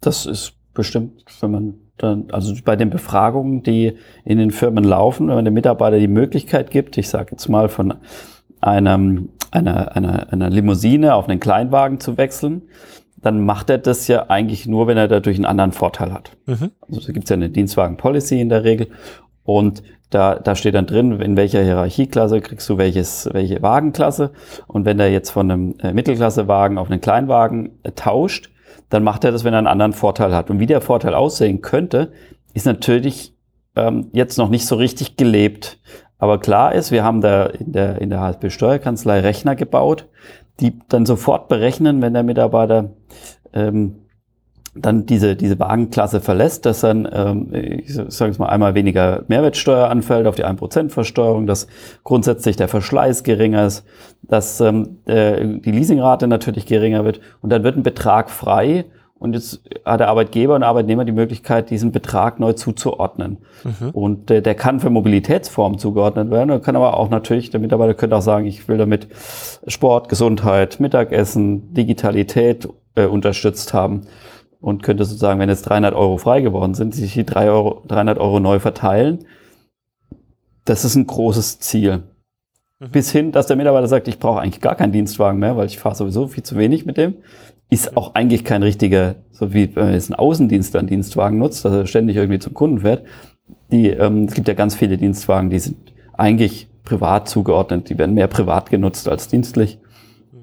Das 0.00 0.26
ist 0.26 0.54
bestimmt, 0.74 1.24
wenn 1.40 1.50
man 1.50 1.74
dann, 1.96 2.30
also 2.30 2.54
bei 2.64 2.76
den 2.76 2.90
Befragungen, 2.90 3.62
die 3.62 3.96
in 4.24 4.38
den 4.38 4.50
Firmen 4.50 4.84
laufen, 4.84 5.28
wenn 5.28 5.34
man 5.34 5.44
den 5.44 5.54
Mitarbeiter 5.54 5.98
die 5.98 6.08
Möglichkeit 6.08 6.70
gibt, 6.70 6.96
ich 6.96 7.08
sage 7.08 7.32
jetzt 7.32 7.48
mal 7.48 7.68
von 7.68 7.94
einem, 8.60 9.30
einer, 9.50 9.96
einer, 9.96 10.32
einer 10.32 10.50
Limousine 10.50 11.14
auf 11.14 11.28
einen 11.28 11.40
Kleinwagen 11.40 12.00
zu 12.00 12.16
wechseln, 12.16 12.62
dann 13.20 13.44
macht 13.44 13.68
er 13.70 13.78
das 13.78 14.06
ja 14.06 14.30
eigentlich 14.30 14.66
nur, 14.66 14.86
wenn 14.86 14.96
er 14.96 15.08
dadurch 15.08 15.36
einen 15.36 15.44
anderen 15.44 15.72
Vorteil 15.72 16.12
hat. 16.12 16.36
Mhm. 16.46 16.70
Also 16.88 17.06
da 17.06 17.12
gibt 17.12 17.24
es 17.24 17.30
ja 17.30 17.34
eine 17.34 17.50
Dienstwagen-Policy 17.50 18.40
in 18.40 18.48
der 18.48 18.62
Regel. 18.62 18.88
Und 19.48 19.82
da, 20.10 20.34
da 20.34 20.54
steht 20.54 20.74
dann 20.74 20.84
drin, 20.84 21.22
in 21.22 21.38
welcher 21.38 21.62
Hierarchieklasse 21.62 22.42
kriegst 22.42 22.68
du 22.68 22.76
welches, 22.76 23.30
welche 23.32 23.62
Wagenklasse. 23.62 24.32
Und 24.66 24.84
wenn 24.84 25.00
er 25.00 25.10
jetzt 25.10 25.30
von 25.30 25.50
einem 25.50 25.74
äh, 25.80 25.94
Mittelklassewagen 25.94 26.76
auf 26.76 26.90
einen 26.90 27.00
Kleinwagen 27.00 27.78
äh, 27.82 27.92
tauscht, 27.92 28.50
dann 28.90 29.02
macht 29.02 29.24
er 29.24 29.32
das, 29.32 29.44
wenn 29.44 29.54
er 29.54 29.58
einen 29.60 29.66
anderen 29.66 29.94
Vorteil 29.94 30.34
hat. 30.34 30.50
Und 30.50 30.60
wie 30.60 30.66
der 30.66 30.82
Vorteil 30.82 31.14
aussehen 31.14 31.62
könnte, 31.62 32.12
ist 32.52 32.66
natürlich 32.66 33.34
ähm, 33.74 34.10
jetzt 34.12 34.36
noch 34.36 34.50
nicht 34.50 34.66
so 34.66 34.76
richtig 34.76 35.16
gelebt. 35.16 35.78
Aber 36.18 36.38
klar 36.40 36.74
ist, 36.74 36.90
wir 36.90 37.02
haben 37.02 37.22
da 37.22 37.46
in 37.46 37.72
der, 37.72 38.02
in 38.02 38.10
der 38.10 38.20
HSB 38.20 38.50
Steuerkanzlei 38.50 39.20
Rechner 39.20 39.56
gebaut, 39.56 40.08
die 40.60 40.78
dann 40.90 41.06
sofort 41.06 41.48
berechnen, 41.48 42.02
wenn 42.02 42.12
der 42.12 42.22
Mitarbeiter 42.22 42.90
ähm, 43.54 43.94
dann 44.74 45.06
diese, 45.06 45.36
diese 45.36 45.58
Wagenklasse 45.58 46.20
verlässt, 46.20 46.66
dass 46.66 46.80
dann, 46.80 47.08
ähm, 47.10 47.48
ich 47.52 47.94
sage 47.94 48.30
es 48.30 48.38
mal, 48.38 48.48
einmal 48.48 48.74
weniger 48.74 49.24
Mehrwertsteuer 49.28 49.88
anfällt 49.88 50.26
auf 50.26 50.36
die 50.36 50.44
1% 50.44 50.90
Versteuerung, 50.90 51.46
dass 51.46 51.66
grundsätzlich 52.04 52.56
der 52.56 52.68
Verschleiß 52.68 53.22
geringer 53.22 53.66
ist, 53.66 53.84
dass 54.22 54.60
ähm, 54.60 54.98
äh, 55.06 55.58
die 55.58 55.72
Leasingrate 55.72 56.28
natürlich 56.28 56.66
geringer 56.66 57.04
wird 57.04 57.20
und 57.40 57.50
dann 57.50 57.64
wird 57.64 57.76
ein 57.76 57.82
Betrag 57.82 58.30
frei 58.30 58.84
und 59.18 59.34
jetzt 59.34 59.62
hat 59.84 59.98
der 59.98 60.08
Arbeitgeber 60.08 60.54
und 60.54 60.62
Arbeitnehmer 60.62 61.04
die 61.04 61.12
Möglichkeit, 61.12 61.70
diesen 61.70 61.90
Betrag 61.90 62.38
neu 62.38 62.52
zuzuordnen. 62.52 63.38
Mhm. 63.64 63.90
Und 63.90 64.30
äh, 64.30 64.42
der 64.42 64.54
kann 64.54 64.78
für 64.78 64.90
Mobilitätsformen 64.90 65.78
zugeordnet 65.78 66.30
werden. 66.30 66.50
Er 66.50 66.60
kann 66.60 66.76
aber 66.76 66.96
auch 66.96 67.10
natürlich, 67.10 67.50
der 67.50 67.58
Mitarbeiter 67.58 67.94
könnte 67.94 68.14
auch 68.14 68.22
sagen, 68.22 68.46
ich 68.46 68.68
will 68.68 68.78
damit 68.78 69.08
Sport, 69.66 70.08
Gesundheit, 70.08 70.78
Mittagessen, 70.78 71.74
Digitalität 71.74 72.68
äh, 72.94 73.06
unterstützt 73.06 73.74
haben 73.74 74.02
und 74.60 74.82
könnte 74.82 75.04
sozusagen, 75.04 75.38
wenn 75.40 75.48
jetzt 75.48 75.62
300 75.62 75.94
Euro 75.94 76.18
frei 76.18 76.40
geworden 76.40 76.74
sind, 76.74 76.94
sich 76.94 77.14
die 77.14 77.24
3 77.24 77.50
Euro, 77.50 77.82
300 77.86 78.18
Euro 78.18 78.40
neu 78.40 78.58
verteilen. 78.58 79.24
Das 80.64 80.84
ist 80.84 80.96
ein 80.96 81.06
großes 81.06 81.60
Ziel. 81.60 82.02
Mhm. 82.78 82.90
Bis 82.90 83.10
hin, 83.10 83.32
dass 83.32 83.46
der 83.46 83.56
Mitarbeiter 83.56 83.88
sagt, 83.88 84.08
ich 84.08 84.18
brauche 84.18 84.40
eigentlich 84.40 84.60
gar 84.60 84.74
keinen 84.74 84.92
Dienstwagen 84.92 85.38
mehr, 85.38 85.56
weil 85.56 85.66
ich 85.66 85.78
fahre 85.78 85.94
sowieso 85.94 86.28
viel 86.28 86.42
zu 86.42 86.56
wenig 86.56 86.86
mit 86.86 86.96
dem. 86.96 87.14
Ist 87.70 87.96
auch 87.96 88.14
eigentlich 88.14 88.44
kein 88.44 88.62
richtiger, 88.62 89.16
so 89.30 89.52
wie 89.52 89.74
wenn 89.76 89.84
man 89.86 89.94
jetzt 89.94 90.10
einen 90.10 90.18
Außendienst 90.18 90.74
einen 90.74 90.88
Dienstwagen 90.88 91.38
nutzt, 91.38 91.64
dass 91.64 91.72
er 91.72 91.86
ständig 91.86 92.16
irgendwie 92.16 92.38
zum 92.38 92.54
Kunden 92.54 92.80
fährt. 92.80 93.04
Die, 93.70 93.88
ähm, 93.88 94.24
es 94.24 94.34
gibt 94.34 94.48
ja 94.48 94.54
ganz 94.54 94.74
viele 94.74 94.96
Dienstwagen, 94.96 95.50
die 95.50 95.58
sind 95.58 95.76
eigentlich 96.14 96.68
privat 96.84 97.28
zugeordnet, 97.28 97.90
die 97.90 97.98
werden 97.98 98.14
mehr 98.14 98.26
privat 98.26 98.70
genutzt 98.70 99.08
als 99.08 99.28
dienstlich. 99.28 99.78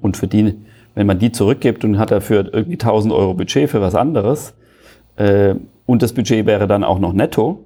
Und 0.00 0.16
für 0.16 0.28
die, 0.28 0.54
wenn 0.96 1.06
man 1.06 1.20
die 1.20 1.30
zurückgibt 1.30 1.84
und 1.84 1.98
hat 1.98 2.10
dafür 2.10 2.52
irgendwie 2.52 2.78
1000 2.78 3.12
Euro 3.12 3.34
Budget 3.34 3.70
für 3.70 3.80
was 3.80 3.94
anderes, 3.94 4.54
äh, 5.16 5.54
und 5.84 6.02
das 6.02 6.12
Budget 6.12 6.46
wäre 6.46 6.66
dann 6.66 6.82
auch 6.82 6.98
noch 6.98 7.12
netto, 7.12 7.64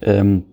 ähm, 0.00 0.44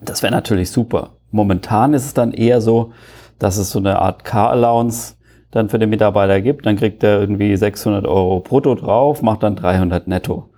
das 0.00 0.22
wäre 0.22 0.32
natürlich 0.32 0.70
super. 0.70 1.10
Momentan 1.30 1.94
ist 1.94 2.06
es 2.06 2.14
dann 2.14 2.32
eher 2.32 2.60
so, 2.60 2.92
dass 3.38 3.58
es 3.58 3.70
so 3.70 3.78
eine 3.78 3.98
Art 3.98 4.24
Car 4.24 4.50
Allowance 4.50 5.14
dann 5.50 5.68
für 5.68 5.78
den 5.78 5.90
Mitarbeiter 5.90 6.40
gibt. 6.40 6.66
Dann 6.66 6.76
kriegt 6.76 7.02
er 7.02 7.20
irgendwie 7.20 7.56
600 7.56 8.06
Euro 8.06 8.40
brutto 8.40 8.74
drauf, 8.74 9.22
macht 9.22 9.42
dann 9.42 9.54
300 9.54 10.08
netto. 10.08 10.48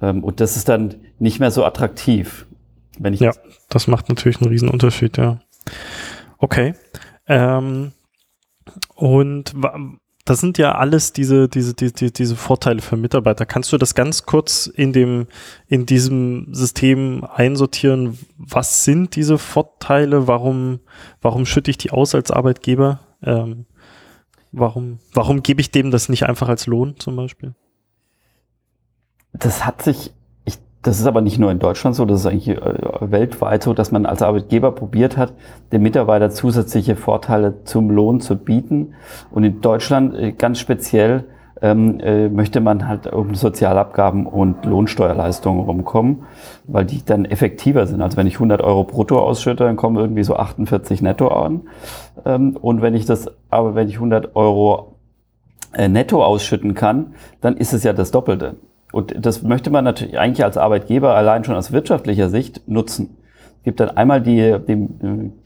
Ähm, 0.00 0.22
und 0.22 0.40
das 0.40 0.56
ist 0.56 0.68
dann 0.68 0.94
nicht 1.18 1.40
mehr 1.40 1.50
so 1.50 1.64
attraktiv. 1.64 2.46
Wenn 2.98 3.12
ich 3.12 3.20
ja, 3.20 3.32
das 3.68 3.88
macht 3.88 4.08
natürlich 4.08 4.40
einen 4.40 4.50
riesen 4.50 4.68
Unterschied, 4.68 5.16
ja. 5.18 5.40
Okay. 6.38 6.74
Ähm, 7.26 7.92
und 8.94 9.54
das 10.24 10.40
sind 10.40 10.56
ja 10.56 10.76
alles 10.76 11.12
diese, 11.12 11.48
diese, 11.48 11.74
diese, 11.74 12.12
diese 12.12 12.36
Vorteile 12.36 12.80
für 12.80 12.96
Mitarbeiter. 12.96 13.44
Kannst 13.44 13.72
du 13.72 13.78
das 13.78 13.94
ganz 13.94 14.24
kurz 14.24 14.66
in 14.66 14.92
dem, 14.92 15.26
in 15.66 15.84
diesem 15.84 16.54
System 16.54 17.24
einsortieren? 17.24 18.18
Was 18.36 18.84
sind 18.84 19.16
diese 19.16 19.36
Vorteile? 19.36 20.28
Warum, 20.28 20.78
warum 21.20 21.44
schütte 21.44 21.72
ich 21.72 21.78
die 21.78 21.90
aus 21.90 22.14
als 22.14 22.30
Arbeitgeber? 22.30 23.00
Ähm, 23.22 23.66
warum, 24.52 25.00
warum 25.12 25.42
gebe 25.42 25.60
ich 25.60 25.72
dem 25.72 25.90
das 25.90 26.08
nicht 26.08 26.24
einfach 26.24 26.48
als 26.48 26.66
Lohn 26.66 26.94
zum 26.98 27.16
Beispiel? 27.16 27.54
Das 29.32 29.64
hat 29.64 29.82
sich 29.82 30.12
das 30.82 30.98
ist 30.98 31.06
aber 31.06 31.20
nicht 31.20 31.38
nur 31.38 31.50
in 31.50 31.60
Deutschland 31.60 31.94
so, 31.94 32.04
das 32.04 32.20
ist 32.20 32.26
eigentlich 32.26 32.48
äh, 32.48 32.60
weltweit 33.00 33.62
so, 33.62 33.72
dass 33.72 33.92
man 33.92 34.04
als 34.04 34.20
Arbeitgeber 34.20 34.72
probiert 34.72 35.16
hat, 35.16 35.32
dem 35.70 35.82
Mitarbeiter 35.82 36.30
zusätzliche 36.30 36.96
Vorteile 36.96 37.62
zum 37.64 37.90
Lohn 37.90 38.20
zu 38.20 38.36
bieten. 38.36 38.94
Und 39.30 39.44
in 39.44 39.60
Deutschland 39.60 40.14
äh, 40.14 40.32
ganz 40.32 40.58
speziell 40.58 41.24
ähm, 41.60 42.00
äh, 42.00 42.28
möchte 42.28 42.60
man 42.60 42.88
halt 42.88 43.06
um 43.06 43.36
Sozialabgaben 43.36 44.26
und 44.26 44.64
Lohnsteuerleistungen 44.64 45.64
rumkommen, 45.64 46.24
weil 46.66 46.84
die 46.84 47.04
dann 47.04 47.26
effektiver 47.26 47.86
sind. 47.86 48.02
Also 48.02 48.16
wenn 48.16 48.26
ich 48.26 48.34
100 48.34 48.60
Euro 48.60 48.82
brutto 48.82 49.20
ausschütte, 49.20 49.62
dann 49.62 49.76
kommen 49.76 49.96
irgendwie 49.96 50.24
so 50.24 50.34
48 50.34 51.00
netto 51.00 51.28
an. 51.28 51.60
Ähm, 52.24 52.56
und 52.60 52.82
wenn 52.82 52.94
ich 52.94 53.06
das, 53.06 53.30
aber 53.50 53.76
wenn 53.76 53.88
ich 53.88 53.96
100 53.96 54.34
Euro 54.34 54.96
netto 55.74 56.22
ausschütten 56.22 56.74
kann, 56.74 57.14
dann 57.40 57.56
ist 57.56 57.72
es 57.72 57.82
ja 57.82 57.94
das 57.94 58.10
Doppelte. 58.10 58.56
Und 58.92 59.14
das 59.18 59.42
möchte 59.42 59.70
man 59.70 59.84
natürlich 59.84 60.18
eigentlich 60.18 60.44
als 60.44 60.58
Arbeitgeber 60.58 61.14
allein 61.14 61.44
schon 61.44 61.56
aus 61.56 61.72
wirtschaftlicher 61.72 62.28
Sicht 62.28 62.68
nutzen. 62.68 63.16
Es 63.58 63.64
gibt 63.64 63.80
dann 63.80 63.90
einmal 63.90 64.20
die, 64.20 64.56
die, 64.68 64.88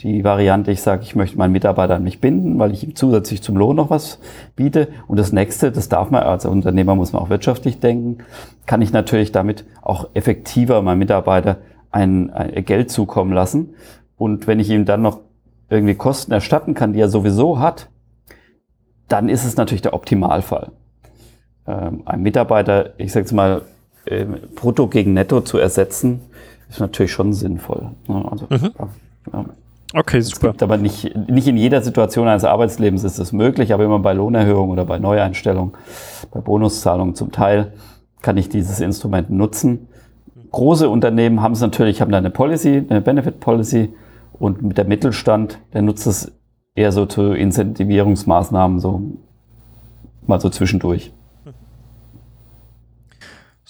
die 0.01 0.25
Variante, 0.25 0.73
ich 0.73 0.83
sage, 0.83 1.03
ich 1.03 1.15
möchte 1.15 1.39
meinen 1.39 1.53
Mitarbeiter 1.53 1.95
an 1.95 2.03
mich 2.03 2.21
binden, 2.21 2.59
weil 2.59 2.73
ich 2.73 2.83
ihm 2.83 2.97
zusätzlich 2.97 3.43
zum 3.43 3.57
Lohn 3.57 3.77
noch 3.77 3.91
was 3.91 4.19
biete. 4.57 4.89
Und 5.07 5.19
das 5.19 5.33
nächste, 5.33 5.71
das 5.71 5.89
darf 5.89 6.11
man, 6.11 6.23
als 6.23 6.45
Unternehmer 6.45 6.95
muss 6.95 7.13
man 7.13 7.23
auch 7.23 7.29
wirtschaftlich 7.29 7.79
denken, 7.79 8.19
kann 8.65 8.83
ich 8.83 8.93
natürlich 8.93 9.33
damit 9.33 9.65
auch 9.83 10.09
effektiver 10.15 10.83
meinem 10.83 10.99
Mitarbeiter 10.99 11.59
ein, 11.91 12.31
ein 12.31 12.65
Geld 12.65 12.91
zukommen 12.91 13.33
lassen. 13.33 13.75
Und 14.17 14.47
wenn 14.47 14.61
ich 14.61 14.71
ihm 14.71 14.87
dann 14.87 15.03
noch 15.03 15.21
irgendwie 15.69 15.95
Kosten 15.95 16.33
erstatten 16.33 16.75
kann, 16.75 16.95
die 16.95 17.01
er 17.01 17.09
sowieso 17.09 17.59
hat, 17.59 17.91
dann 19.09 19.29
ist 19.29 19.45
es 19.45 19.57
natürlich 19.57 19.83
der 19.83 19.95
Optimalfall 19.95 20.73
ähm, 21.67 22.03
einem 22.05 22.23
Mitarbeiter, 22.23 22.91
ich 22.99 23.13
sage 23.13 23.25
jetzt 23.25 23.33
mal, 23.33 23.63
äh, 24.05 24.25
brutto 24.55 24.87
gegen 24.87 25.15
netto 25.15 25.41
zu 25.41 25.59
ersetzen, 25.59 26.21
ist 26.69 26.81
natürlich 26.81 27.13
schon 27.13 27.33
sinnvoll. 27.33 27.91
Ne? 28.09 28.25
Also, 28.31 28.47
mhm. 28.49 28.71
ja. 29.33 29.45
Okay, 29.95 30.21
super. 30.21 30.49
Gibt 30.49 30.63
aber 30.63 30.77
nicht, 30.77 31.17
nicht 31.29 31.47
in 31.47 31.57
jeder 31.57 31.81
Situation 31.81 32.27
eines 32.27 32.45
Arbeitslebens 32.45 33.05
ist 33.05 33.19
es 33.19 33.33
möglich, 33.33 33.73
aber 33.73 33.85
immer 33.85 34.01
bei 34.01 34.13
Lohnerhöhung 34.13 34.71
oder 34.71 34.85
bei 34.85 34.99
Neueinstellung, 34.99 35.77
bei 36.33 36.41
Bonuszahlungen 36.41 37.15
zum 37.15 37.31
Teil 37.31 37.73
kann 38.21 38.37
ich 38.37 38.49
dieses 38.49 38.81
Instrument 38.81 39.31
nutzen. 39.31 39.89
Große 40.51 40.89
Unternehmen 40.89 41.41
haben 41.41 41.53
es 41.53 41.61
natürlich, 41.61 42.01
haben 42.01 42.11
da 42.11 42.19
eine 42.19 42.31
Policy, 42.31 42.85
eine 42.89 43.01
Benefit 43.01 43.41
Policy 43.41 43.95
und 44.39 44.63
mit 44.63 44.77
der 44.77 44.87
Mittelstand, 44.87 45.61
der 45.73 45.83
nutzt 45.83 46.07
es 46.07 46.33
eher 46.75 46.93
so 46.93 47.07
zu 47.07 47.33
Incentivierungsmaßnahmen, 47.33 48.81
so 48.81 49.03
mal 50.27 50.41
so 50.41 50.51
zwischendurch. 50.51 51.13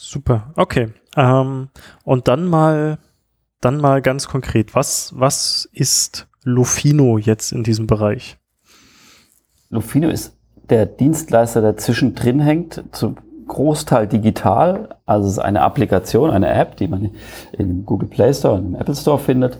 Super, 0.08 0.52
okay. 0.54 0.92
Ähm, 1.16 1.68
und 2.04 2.28
dann 2.28 2.46
mal, 2.46 2.98
dann 3.60 3.78
mal 3.78 4.00
ganz 4.00 4.28
konkret, 4.28 4.76
was, 4.76 5.12
was 5.16 5.68
ist 5.72 6.28
Lufino 6.44 7.18
jetzt 7.18 7.50
in 7.50 7.64
diesem 7.64 7.88
Bereich? 7.88 8.38
Lufino 9.68 10.08
ist 10.08 10.36
der 10.70 10.86
Dienstleister, 10.86 11.60
der 11.60 11.76
zwischendrin 11.76 12.38
hängt, 12.38 12.84
zum 12.92 13.16
Großteil 13.48 14.06
digital. 14.06 14.90
Also 15.06 15.26
es 15.26 15.32
ist 15.32 15.38
eine 15.40 15.62
Applikation, 15.62 16.30
eine 16.30 16.50
App, 16.50 16.76
die 16.76 16.86
man 16.86 17.10
im 17.50 17.84
Google 17.84 18.08
Play 18.08 18.32
Store 18.32 18.54
und 18.54 18.66
im 18.66 18.74
Apple 18.76 18.94
Store 18.94 19.18
findet. 19.18 19.58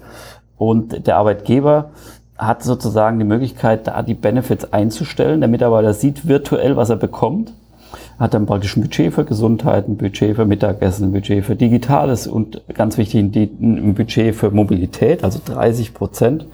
Und 0.57 1.09
der 1.09 1.17
Arbeitgeber 1.17 1.91
hat 2.39 2.63
sozusagen 2.63 3.19
die 3.19 3.25
Möglichkeit, 3.25 3.89
da 3.89 4.01
die 4.05 4.15
Benefits 4.15 4.73
einzustellen. 4.73 5.41
Der 5.41 5.49
Mitarbeiter 5.49 5.93
sieht 5.93 6.29
virtuell, 6.29 6.77
was 6.77 6.91
er 6.91 6.97
bekommt 6.97 7.53
hat 8.19 8.35
dann 8.35 8.47
praktisch 8.47 8.77
ein 8.77 8.83
Budget 8.83 9.13
für 9.13 9.25
Gesundheit, 9.25 9.89
ein 9.89 9.97
Budget 9.97 10.37
für 10.37 10.47
Mittagessen, 10.47 11.09
ein 11.09 11.13
Budget 11.13 11.45
für 11.45 11.57
Digitales 11.57 12.27
und 12.27 12.63
ganz 12.73 12.97
wichtig 12.97 13.23
ein 13.23 13.95
Budget 13.95 14.35
für 14.35 14.51
Mobilität. 14.51 15.23
Also 15.23 15.41
30 15.45 15.93
Prozent 15.93 16.47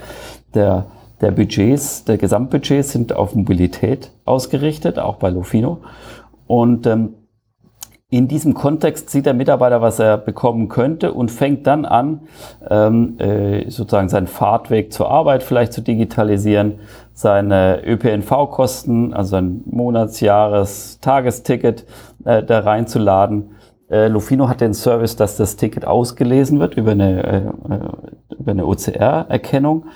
der, 0.55 0.87
der 1.21 1.31
Budgets, 1.31 2.05
der 2.05 2.19
Gesamtbudgets 2.19 2.93
sind 2.93 3.13
auf 3.15 3.35
Mobilität 3.35 4.11
ausgerichtet, 4.25 4.99
auch 4.99 5.17
bei 5.17 5.31
Lofino. 5.31 5.79
Und 6.47 6.87
ähm, 6.87 7.15
in 8.13 8.29
diesem 8.29 8.53
Kontext 8.53 9.09
sieht 9.09 9.25
der 9.25 9.33
Mitarbeiter, 9.33 9.81
was 9.81 9.99
er 9.99 10.19
bekommen 10.19 10.69
könnte 10.69 11.15
und 11.15 11.31
fängt 11.31 11.67
dann 11.67 11.87
an, 11.87 12.21
ähm, 12.69 13.19
äh, 13.19 13.71
sozusagen 13.71 14.11
seinen 14.11 14.27
Fahrtweg 14.27 14.93
zur 14.93 15.11
Arbeit 15.11 15.43
vielleicht 15.43 15.73
zu 15.73 15.81
digitalisieren, 15.81 16.81
seine 17.15 17.83
ÖPNV-Kosten, 17.85 19.13
also 19.15 19.37
ein 19.37 19.63
Monats-, 19.67 20.21
Jahres-, 20.21 20.99
Tagesticket 21.01 21.87
äh, 22.25 22.43
da 22.43 22.61
reinzuladen. 22.61 23.51
Äh, 23.91 24.09
Lufino 24.09 24.49
hat 24.49 24.61
den 24.61 24.75
Service, 24.75 25.17
dass 25.17 25.37
das 25.37 25.57
Ticket 25.57 25.87
ausgelesen 25.87 26.61
wird 26.61 26.75
über 26.75 26.93
eine, 26.93 27.23
äh, 27.23 27.75
äh 27.75 28.39
über 28.39 28.51
eine 28.53 28.67
OCR-Erkennung. 28.67 29.87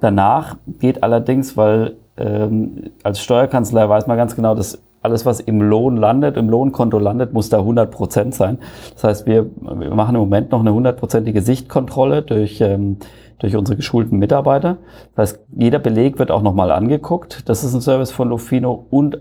Danach 0.00 0.56
geht 0.78 1.02
allerdings, 1.02 1.56
weil 1.56 1.96
ähm, 2.18 2.90
als 3.02 3.20
Steuerkanzlei 3.20 3.88
weiß 3.88 4.06
man 4.06 4.16
ganz 4.16 4.36
genau, 4.36 4.54
dass 4.54 4.82
alles, 5.06 5.24
was 5.24 5.38
im 5.38 5.62
Lohn 5.62 5.96
landet, 5.96 6.36
im 6.36 6.50
Lohnkonto 6.50 6.98
landet, 6.98 7.32
muss 7.32 7.48
da 7.48 7.58
100 7.58 7.90
Prozent 7.90 8.34
sein. 8.34 8.58
Das 8.94 9.04
heißt, 9.04 9.26
wir, 9.26 9.46
wir 9.60 9.94
machen 9.94 10.16
im 10.16 10.20
Moment 10.20 10.50
noch 10.50 10.60
eine 10.60 10.74
hundertprozentige 10.74 11.42
Sichtkontrolle 11.42 12.22
durch, 12.22 12.60
ähm, 12.60 12.96
durch 13.38 13.54
unsere 13.56 13.76
geschulten 13.76 14.18
Mitarbeiter. 14.18 14.78
Das 15.14 15.30
heißt, 15.30 15.44
jeder 15.56 15.78
Beleg 15.78 16.18
wird 16.18 16.32
auch 16.32 16.42
nochmal 16.42 16.72
angeguckt. 16.72 17.48
Das 17.48 17.62
ist 17.62 17.72
ein 17.72 17.80
Service 17.80 18.10
von 18.10 18.30
Lofino 18.30 18.86
und 18.90 19.20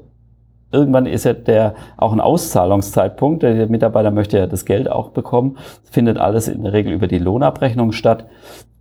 irgendwann 0.72 1.06
ist 1.06 1.24
ja 1.24 1.34
der 1.34 1.76
auch 1.98 2.14
ein 2.14 2.20
Auszahlungszeitpunkt. 2.20 3.44
Der 3.44 3.68
Mitarbeiter 3.68 4.10
möchte 4.10 4.40
ja 4.40 4.48
das 4.48 4.66
Geld 4.66 4.90
auch 4.90 5.10
bekommen. 5.10 5.58
Das 5.84 5.92
findet 5.92 6.18
alles 6.18 6.48
in 6.48 6.64
der 6.64 6.74
Regel 6.74 6.94
über 6.94 7.08
die 7.08 7.20
Lohnabrechnung 7.20 7.92
statt. 7.92 8.26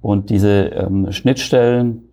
Und 0.00 0.30
diese 0.30 0.66
ähm, 0.66 1.12
Schnittstellen 1.12 2.08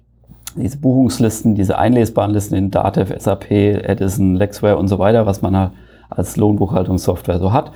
diese 0.56 0.78
Buchungslisten, 0.78 1.56
diese 1.56 1.78
einlesbaren 1.78 2.32
Listen 2.32 2.56
in 2.56 2.72
Datev, 2.72 3.14
SAP, 3.18 3.52
Edison, 3.52 4.36
Lexware 4.36 4.78
und 4.78 4.88
so 4.88 5.00
weiter, 5.00 5.26
was 5.26 5.42
man 5.42 5.72
als 6.10 6.38
Lohnbuchhaltungssoftware 6.38 7.40
so 7.40 7.54
hat, 7.54 7.72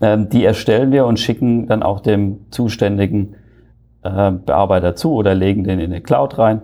ähm, 0.00 0.28
die 0.28 0.44
erstellen 0.44 0.92
wir 0.92 1.06
und 1.06 1.18
schicken 1.18 1.66
dann 1.66 1.82
auch 1.82 2.00
dem 2.00 2.40
zuständigen 2.50 3.34
äh, 4.02 4.30
Bearbeiter 4.30 4.96
zu 4.96 5.12
oder 5.12 5.34
legen 5.34 5.64
den 5.64 5.80
in 5.80 5.92
eine 5.92 6.00
Cloud 6.00 6.38
rein. 6.38 6.62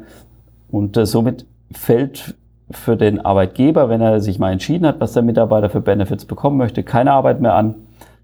Und 0.70 0.96
äh, 0.96 1.06
somit 1.06 1.46
fällt 1.72 2.36
für 2.70 2.96
den 2.96 3.20
Arbeitgeber, 3.24 3.88
wenn 3.88 4.00
er 4.00 4.20
sich 4.20 4.38
mal 4.38 4.52
entschieden 4.52 4.86
hat, 4.86 5.00
was 5.00 5.12
der 5.12 5.22
Mitarbeiter 5.22 5.70
für 5.70 5.80
Benefits 5.80 6.24
bekommen 6.24 6.56
möchte, 6.56 6.84
keine 6.84 7.12
Arbeit 7.12 7.40
mehr 7.40 7.54
an. 7.54 7.74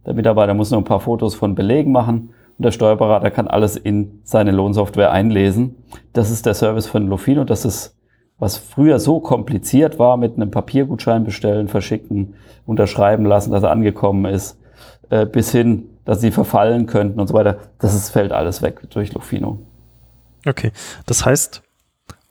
Der 0.06 0.14
Mitarbeiter 0.14 0.54
muss 0.54 0.70
nur 0.70 0.80
ein 0.80 0.84
paar 0.84 1.00
Fotos 1.00 1.34
von 1.34 1.56
Belegen 1.56 1.90
machen 1.90 2.30
und 2.58 2.64
der 2.64 2.70
Steuerberater 2.70 3.30
kann 3.30 3.48
alles 3.48 3.76
in 3.76 4.20
seine 4.24 4.50
Lohnsoftware 4.50 5.10
einlesen. 5.12 5.76
Das 6.12 6.30
ist 6.30 6.46
der 6.46 6.54
Service 6.54 6.86
von 6.86 7.06
Lofino. 7.06 7.44
Das 7.44 7.64
ist, 7.64 7.96
was 8.38 8.56
früher 8.56 8.98
so 8.98 9.20
kompliziert 9.20 9.98
war, 9.98 10.16
mit 10.16 10.36
einem 10.36 10.50
Papiergutschein 10.50 11.24
bestellen, 11.24 11.68
verschicken, 11.68 12.34
unterschreiben 12.64 13.26
lassen, 13.26 13.52
dass 13.52 13.62
er 13.62 13.70
angekommen 13.70 14.24
ist, 14.24 14.58
äh, 15.10 15.26
bis 15.26 15.52
hin, 15.52 15.90
dass 16.04 16.20
sie 16.20 16.30
verfallen 16.30 16.86
könnten 16.86 17.20
und 17.20 17.26
so 17.26 17.34
weiter. 17.34 17.58
Das 17.78 17.94
ist, 17.94 18.10
fällt 18.10 18.32
alles 18.32 18.62
weg 18.62 18.88
durch 18.90 19.12
Lofino. 19.12 19.58
Okay, 20.46 20.72
das 21.06 21.26
heißt, 21.26 21.62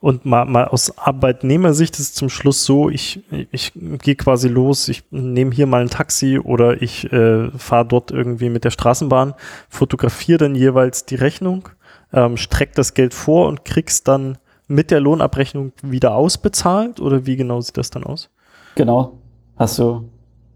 Und 0.06 0.24
mal, 0.24 0.44
mal 0.44 0.66
aus 0.66 0.96
Arbeitnehmersicht 0.96 1.98
ist 1.98 2.00
es 2.00 2.14
zum 2.14 2.28
Schluss 2.28 2.64
so, 2.64 2.88
ich, 2.88 3.24
ich 3.50 3.72
gehe 3.74 4.14
quasi 4.14 4.46
los, 4.46 4.86
ich 4.86 5.02
nehme 5.10 5.50
hier 5.50 5.66
mal 5.66 5.80
ein 5.80 5.90
Taxi 5.90 6.38
oder 6.38 6.80
ich 6.80 7.12
äh, 7.12 7.50
fahre 7.50 7.86
dort 7.86 8.12
irgendwie 8.12 8.48
mit 8.48 8.62
der 8.62 8.70
Straßenbahn, 8.70 9.34
fotografiere 9.68 10.38
dann 10.38 10.54
jeweils 10.54 11.06
die 11.06 11.16
Rechnung, 11.16 11.70
ähm, 12.12 12.36
streck 12.36 12.76
das 12.76 12.94
Geld 12.94 13.14
vor 13.14 13.48
und 13.48 13.64
krieg's 13.64 14.04
dann 14.04 14.38
mit 14.68 14.92
der 14.92 15.00
Lohnabrechnung 15.00 15.72
wieder 15.82 16.14
ausbezahlt 16.14 17.00
oder 17.00 17.26
wie 17.26 17.34
genau 17.34 17.60
sieht 17.60 17.76
das 17.76 17.90
dann 17.90 18.04
aus? 18.04 18.30
Genau, 18.76 19.18
hast 19.56 19.76
du 19.80 20.08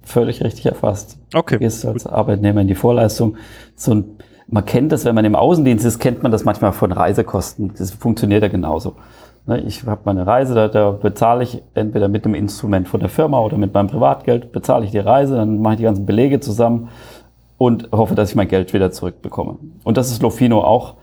völlig 0.03 0.45
richtig 0.45 0.67
erfasst. 0.67 1.19
Okay. 1.35 1.57
Du 1.57 1.59
gehst 1.59 1.85
als 1.85 2.07
Arbeitnehmer 2.07 2.61
in 2.61 2.69
die 2.69 2.77
Vorleistung. 2.77 3.37
So 3.75 3.95
ein, 3.95 4.05
man 4.47 4.65
kennt 4.65 4.93
das, 4.93 5.05
wenn 5.05 5.17
man 5.17 5.25
im 5.25 5.35
Außendienst 5.35 5.85
ist, 5.85 5.99
kennt 5.99 6.23
man 6.23 6.31
das 6.31 6.45
manchmal 6.45 6.73
von 6.73 6.93
Reisekosten. 6.93 7.73
Das 7.77 7.91
funktioniert 7.91 8.45
ja 8.45 8.49
genauso. 8.49 8.95
Ne, 9.47 9.61
ich 9.61 9.87
habe 9.87 10.03
meine 10.05 10.27
Reise, 10.27 10.55
da, 10.55 10.69
da 10.69 10.91
bezahle 10.91 11.43
ich 11.43 11.63
entweder 11.75 12.09
mit 12.09 12.25
dem 12.25 12.35
Instrument 12.35 12.89
von 12.89 13.01
der 13.01 13.09
Firma 13.09 13.41
oder 13.41 13.57
mit 13.57 13.73
meinem 13.73 13.89
Privatgeld, 13.89 14.53
bezahle 14.53 14.85
ich 14.85 14.91
die 14.91 14.99
Reise, 14.99 15.37
dann 15.37 15.61
mache 15.61 15.75
ich 15.75 15.79
die 15.79 15.85
ganzen 15.85 16.07
Belege 16.07 16.41
zusammen 16.41 16.89
und 17.57 17.89
hoffe, 17.93 18.15
dass 18.15 18.31
ich 18.31 18.37
mein 18.37 18.49
Geld 18.49 18.73
wieder 18.73 18.91
zurückbekomme. 18.91 19.57
Und 19.85 19.97
das 19.97 20.11
ist 20.11 20.23
Lofino 20.23 20.61
auch, 20.61 20.95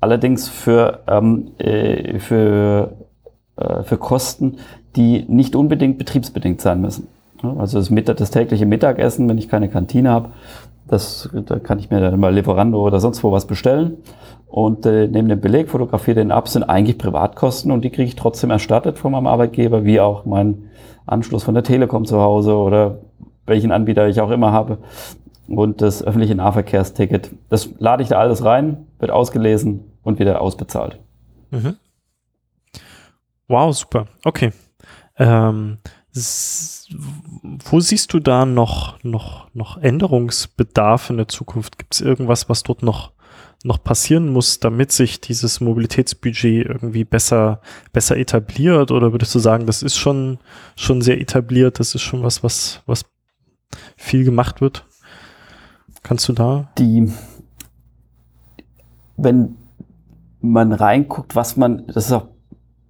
allerdings 0.00 0.48
für, 0.48 1.00
ähm, 1.08 1.52
äh, 1.58 2.18
für, 2.18 2.92
äh, 3.56 3.82
für 3.82 3.96
Kosten, 3.96 4.58
die 4.94 5.24
nicht 5.28 5.56
unbedingt 5.56 5.98
betriebsbedingt 5.98 6.60
sein 6.60 6.80
müssen. 6.80 7.08
Also 7.58 7.78
das, 7.78 7.90
Mittag, 7.90 8.16
das 8.16 8.30
tägliche 8.30 8.66
Mittagessen, 8.66 9.28
wenn 9.28 9.38
ich 9.38 9.48
keine 9.48 9.68
Kantine 9.68 10.10
habe, 10.10 10.30
da 10.88 11.58
kann 11.58 11.78
ich 11.78 11.90
mir 11.90 12.00
dann 12.00 12.18
mal 12.20 12.32
Lieferando 12.32 12.80
oder 12.86 13.00
sonst 13.00 13.22
wo 13.24 13.32
was 13.32 13.46
bestellen 13.46 13.96
und 14.46 14.86
äh, 14.86 15.08
nehme 15.08 15.28
den 15.28 15.40
Beleg, 15.40 15.68
fotografiere 15.68 16.16
den 16.16 16.32
ab, 16.32 16.48
sind 16.48 16.62
eigentlich 16.62 16.98
Privatkosten 16.98 17.70
und 17.72 17.82
die 17.82 17.90
kriege 17.90 18.08
ich 18.08 18.16
trotzdem 18.16 18.50
erstattet 18.50 18.98
von 18.98 19.12
meinem 19.12 19.26
Arbeitgeber, 19.26 19.84
wie 19.84 20.00
auch 20.00 20.24
mein 20.24 20.70
Anschluss 21.04 21.44
von 21.44 21.54
der 21.54 21.64
Telekom 21.64 22.04
zu 22.04 22.20
Hause 22.20 22.54
oder 22.56 22.98
welchen 23.46 23.72
Anbieter 23.72 24.08
ich 24.08 24.20
auch 24.20 24.30
immer 24.30 24.52
habe. 24.52 24.78
Und 25.48 25.80
das 25.80 26.02
öffentliche 26.02 26.34
Nahverkehrsticket, 26.34 27.30
das 27.48 27.70
lade 27.78 28.02
ich 28.02 28.08
da 28.08 28.18
alles 28.18 28.44
rein, 28.44 28.86
wird 28.98 29.12
ausgelesen 29.12 29.84
und 30.02 30.18
wieder 30.18 30.40
ausbezahlt. 30.40 30.98
Mhm. 31.50 31.76
Wow, 33.48 33.76
super. 33.76 34.06
Okay. 34.24 34.52
Ähm, 35.18 35.78
wo 37.64 37.80
siehst 37.80 38.12
du 38.12 38.20
da 38.20 38.46
noch, 38.46 39.02
noch, 39.04 39.48
noch 39.54 39.78
Änderungsbedarf 39.78 41.10
in 41.10 41.18
der 41.18 41.28
Zukunft? 41.28 41.78
Gibt 41.78 41.94
es 41.94 42.00
irgendwas, 42.00 42.48
was 42.48 42.62
dort 42.62 42.82
noch, 42.82 43.12
noch 43.66 43.82
passieren 43.82 44.32
muss, 44.32 44.60
damit 44.60 44.92
sich 44.92 45.20
dieses 45.20 45.60
Mobilitätsbudget 45.60 46.66
irgendwie 46.66 47.04
besser, 47.04 47.60
besser 47.92 48.16
etabliert? 48.16 48.90
Oder 48.90 49.12
würdest 49.12 49.34
du 49.34 49.38
sagen, 49.38 49.66
das 49.66 49.82
ist 49.82 49.96
schon, 49.96 50.38
schon 50.76 51.02
sehr 51.02 51.20
etabliert, 51.20 51.80
das 51.80 51.94
ist 51.94 52.02
schon 52.02 52.22
was, 52.22 52.42
was, 52.42 52.82
was 52.86 53.04
viel 53.96 54.24
gemacht 54.24 54.60
wird? 54.60 54.86
Kannst 56.02 56.28
du 56.28 56.32
da? 56.32 56.68
Die, 56.78 57.12
wenn 59.16 59.56
man 60.40 60.72
reinguckt, 60.72 61.34
was 61.34 61.56
man, 61.56 61.86
das 61.88 62.06
ist 62.06 62.12
auch, 62.12 62.28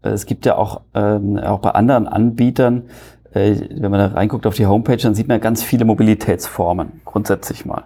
es 0.02 0.26
gibt 0.26 0.46
ja 0.46 0.56
auch, 0.56 0.82
ähm, 0.94 1.38
auch 1.38 1.60
bei 1.60 1.70
anderen 1.70 2.06
Anbietern, 2.06 2.84
äh, 3.32 3.56
wenn 3.70 3.90
man 3.90 4.00
da 4.00 4.06
reinguckt 4.08 4.46
auf 4.46 4.54
die 4.54 4.66
Homepage, 4.66 4.98
dann 4.98 5.14
sieht 5.14 5.28
man 5.28 5.40
ganz 5.40 5.62
viele 5.62 5.84
Mobilitätsformen, 5.84 7.00
grundsätzlich 7.04 7.64
mal. 7.64 7.84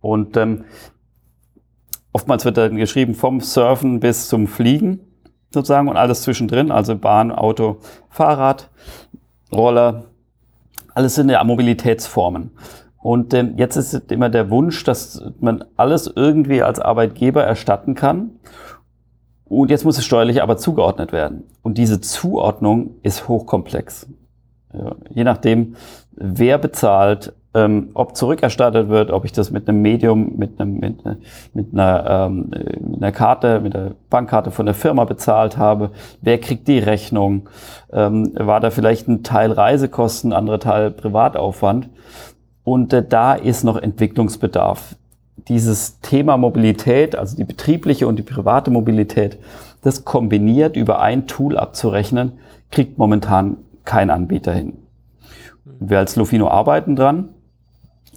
Und 0.00 0.36
ähm, 0.36 0.64
oftmals 2.16 2.46
wird 2.46 2.56
dann 2.56 2.76
geschrieben 2.76 3.14
vom 3.14 3.42
Surfen 3.42 4.00
bis 4.00 4.28
zum 4.28 4.46
Fliegen 4.46 5.00
sozusagen 5.50 5.86
und 5.86 5.98
alles 5.98 6.22
zwischendrin, 6.22 6.70
also 6.70 6.96
Bahn, 6.96 7.30
Auto, 7.30 7.76
Fahrrad, 8.08 8.70
Roller, 9.52 10.04
alles 10.94 11.14
sind 11.14 11.28
ja 11.28 11.44
Mobilitätsformen. 11.44 12.52
Und 13.02 13.34
ähm, 13.34 13.52
jetzt 13.58 13.76
ist 13.76 14.10
immer 14.10 14.30
der 14.30 14.48
Wunsch, 14.48 14.82
dass 14.82 15.22
man 15.40 15.62
alles 15.76 16.10
irgendwie 16.16 16.62
als 16.62 16.80
Arbeitgeber 16.80 17.44
erstatten 17.44 17.94
kann. 17.94 18.30
Und 19.44 19.70
jetzt 19.70 19.84
muss 19.84 19.98
es 19.98 20.06
steuerlich 20.06 20.42
aber 20.42 20.56
zugeordnet 20.56 21.12
werden. 21.12 21.44
Und 21.60 21.76
diese 21.76 22.00
Zuordnung 22.00 22.94
ist 23.02 23.28
hochkomplex. 23.28 24.06
Je 25.10 25.24
nachdem, 25.24 25.76
wer 26.12 26.58
bezahlt, 26.58 27.32
ähm, 27.56 27.88
ob 27.94 28.16
zurückerstattet 28.16 28.90
wird, 28.90 29.10
ob 29.10 29.24
ich 29.24 29.32
das 29.32 29.50
mit 29.50 29.66
einem 29.66 29.80
Medium, 29.80 30.34
mit, 30.36 30.60
einem, 30.60 30.74
mit, 30.78 30.98
mit, 31.54 31.72
einer, 31.72 32.26
ähm, 32.28 32.50
mit 32.80 33.02
einer 33.02 33.12
Karte, 33.12 33.60
mit 33.60 33.72
der 33.72 33.92
Bankkarte 34.10 34.50
von 34.50 34.66
der 34.66 34.74
Firma 34.74 35.04
bezahlt 35.04 35.56
habe, 35.56 35.90
wer 36.20 36.38
kriegt 36.38 36.68
die 36.68 36.78
Rechnung, 36.78 37.48
ähm, 37.92 38.32
war 38.34 38.60
da 38.60 38.70
vielleicht 38.70 39.08
ein 39.08 39.22
Teil 39.22 39.52
Reisekosten, 39.52 40.34
anderer 40.34 40.60
Teil 40.60 40.90
Privataufwand. 40.90 41.88
Und 42.62 42.92
äh, 42.92 43.02
da 43.06 43.34
ist 43.34 43.64
noch 43.64 43.78
Entwicklungsbedarf. 43.78 44.96
Dieses 45.48 46.00
Thema 46.00 46.36
Mobilität, 46.36 47.16
also 47.16 47.36
die 47.36 47.44
betriebliche 47.44 48.06
und 48.06 48.16
die 48.16 48.22
private 48.22 48.70
Mobilität, 48.70 49.38
das 49.80 50.04
kombiniert 50.04 50.76
über 50.76 51.00
ein 51.00 51.26
Tool 51.26 51.56
abzurechnen, 51.56 52.32
kriegt 52.70 52.98
momentan 52.98 53.56
kein 53.86 54.10
Anbieter 54.10 54.52
hin. 54.52 54.74
Wir 55.64 55.98
als 55.98 56.16
Lofino 56.16 56.48
arbeiten 56.48 56.94
dran 56.94 57.30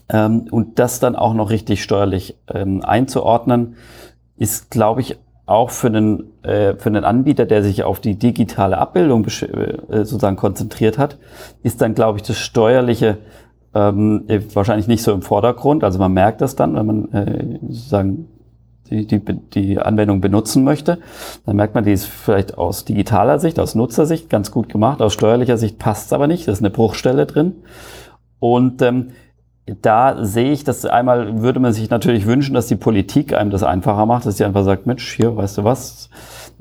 ähm, 0.09 0.47
und 0.51 0.79
das 0.79 0.99
dann 0.99 1.15
auch 1.15 1.33
noch 1.33 1.49
richtig 1.49 1.81
steuerlich 1.81 2.37
ähm, 2.53 2.83
einzuordnen, 2.83 3.75
ist, 4.37 4.69
glaube 4.69 5.01
ich, 5.01 5.17
auch 5.45 5.71
für 5.71 5.87
einen, 5.87 6.43
äh, 6.43 6.75
für 6.75 6.89
einen 6.89 7.03
Anbieter, 7.03 7.45
der 7.45 7.63
sich 7.63 7.83
auf 7.83 7.99
die 7.99 8.15
digitale 8.19 8.77
Abbildung 8.77 9.25
äh, 9.25 10.03
sozusagen 10.03 10.35
konzentriert 10.35 10.97
hat, 10.97 11.17
ist 11.63 11.81
dann, 11.81 11.95
glaube 11.95 12.19
ich, 12.19 12.23
das 12.23 12.37
steuerliche 12.37 13.17
ähm, 13.73 14.25
wahrscheinlich 14.53 14.87
nicht 14.87 15.03
so 15.03 15.11
im 15.11 15.21
Vordergrund. 15.21 15.83
Also 15.83 15.99
man 15.99 16.13
merkt 16.13 16.41
das 16.41 16.55
dann, 16.55 16.75
wenn 16.75 16.85
man 16.85 17.11
äh, 17.11 17.59
sozusagen 17.67 18.27
die, 18.89 19.05
die, 19.05 19.19
die 19.19 19.79
Anwendung 19.79 20.21
benutzen 20.21 20.63
möchte, 20.63 20.99
dann 21.45 21.55
merkt 21.55 21.75
man, 21.75 21.83
die 21.83 21.93
ist 21.93 22.05
vielleicht 22.05 22.57
aus 22.57 22.85
digitaler 22.85 23.39
Sicht, 23.39 23.59
aus 23.59 23.75
Nutzersicht 23.75 24.29
ganz 24.29 24.51
gut 24.51 24.69
gemacht, 24.69 25.01
aus 25.01 25.13
steuerlicher 25.13 25.57
Sicht 25.57 25.79
passt 25.79 26.07
es 26.07 26.13
aber 26.13 26.27
nicht, 26.27 26.47
da 26.47 26.51
ist 26.51 26.59
eine 26.59 26.69
Bruchstelle 26.69 27.25
drin. 27.25 27.55
Und 28.39 28.81
ähm, 28.81 29.09
da 29.81 30.23
sehe 30.25 30.51
ich, 30.51 30.63
dass 30.63 30.85
einmal 30.85 31.41
würde 31.41 31.59
man 31.59 31.73
sich 31.73 31.89
natürlich 31.89 32.25
wünschen, 32.25 32.55
dass 32.55 32.67
die 32.67 32.75
Politik 32.75 33.33
einem 33.33 33.51
das 33.51 33.63
einfacher 33.63 34.05
macht, 34.05 34.25
dass 34.25 34.37
sie 34.37 34.45
einfach 34.45 34.63
sagt, 34.63 34.87
Mensch, 34.87 35.13
hier, 35.15 35.35
weißt 35.35 35.59
du 35.59 35.63
was, 35.63 36.09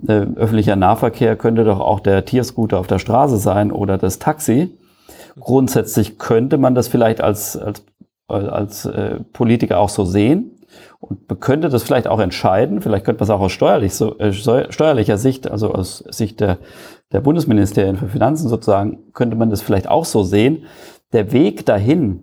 äh, 0.07 0.27
öffentlicher 0.37 0.77
Nahverkehr 0.77 1.37
könnte 1.37 1.64
doch 1.64 1.81
auch 1.81 2.01
der 2.01 2.25
Tierscooter 2.25 2.79
auf 2.79 2.87
der 2.87 2.99
Straße 2.99 3.38
sein 3.38 3.73
oder 3.73 3.99
das 3.99 4.19
Taxi. 4.19 4.77
Grundsätzlich 5.41 6.19
könnte 6.19 6.59
man 6.59 6.75
das 6.75 6.88
vielleicht 6.88 7.21
als, 7.21 7.57
als, 7.57 7.85
als 8.29 8.85
äh, 8.85 9.21
Politiker 9.33 9.79
auch 9.79 9.88
so 9.88 10.05
sehen. 10.05 10.58
Und 11.00 11.28
man 11.28 11.40
könnte 11.40 11.68
das 11.68 11.83
vielleicht 11.83 12.09
auch 12.09 12.20
entscheiden, 12.20 12.81
vielleicht 12.81 13.04
könnte 13.04 13.20
man 13.20 13.24
es 13.24 13.31
auch 13.31 13.40
aus 13.40 13.52
steuerlich, 13.52 13.94
so, 13.94 14.18
äh, 14.18 14.33
steuerlicher 14.33 15.18
Sicht, 15.18 15.50
also 15.50 15.72
aus 15.72 15.98
Sicht 16.11 16.40
der, 16.40 16.59
der 17.12 17.20
Bundesministerien 17.20 17.96
für 17.96 18.09
Finanzen 18.09 18.48
sozusagen, 18.48 19.12
könnte 19.12 19.37
man 19.37 19.50
das 19.50 19.62
vielleicht 19.62 19.88
auch 19.88 20.04
so 20.04 20.22
sehen. 20.22 20.64
Der 21.12 21.33
Weg 21.33 21.64
dahin 21.66 22.22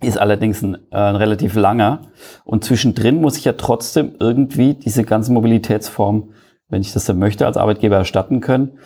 ist 0.00 0.18
allerdings 0.18 0.62
ein, 0.62 0.76
äh, 0.90 0.96
ein 0.96 1.16
relativ 1.16 1.54
langer 1.54 2.02
und 2.44 2.64
zwischendrin 2.64 3.20
muss 3.20 3.36
ich 3.36 3.44
ja 3.44 3.54
trotzdem 3.54 4.12
irgendwie 4.20 4.74
diese 4.74 5.04
ganze 5.04 5.32
Mobilitätsform, 5.32 6.30
wenn 6.68 6.82
ich 6.82 6.92
das 6.92 7.04
dann 7.04 7.18
möchte, 7.18 7.46
als 7.46 7.56
Arbeitgeber 7.56 7.96
erstatten 7.96 8.40
können. 8.40 8.78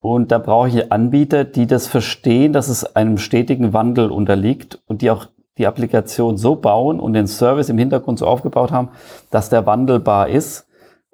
Und 0.00 0.32
da 0.32 0.38
brauche 0.38 0.68
ich 0.68 0.90
Anbieter, 0.90 1.44
die 1.44 1.66
das 1.66 1.86
verstehen, 1.86 2.54
dass 2.54 2.68
es 2.68 2.96
einem 2.96 3.18
stetigen 3.18 3.74
Wandel 3.74 4.10
unterliegt 4.10 4.80
und 4.86 5.02
die 5.02 5.10
auch 5.10 5.26
die 5.60 5.66
Applikation 5.66 6.38
so 6.38 6.56
bauen 6.56 6.98
und 6.98 7.12
den 7.12 7.26
Service 7.26 7.68
im 7.68 7.78
Hintergrund 7.78 8.18
so 8.18 8.26
aufgebaut 8.26 8.72
haben, 8.72 8.88
dass 9.30 9.50
der 9.50 9.66
wandelbar 9.66 10.28
ist. 10.28 10.66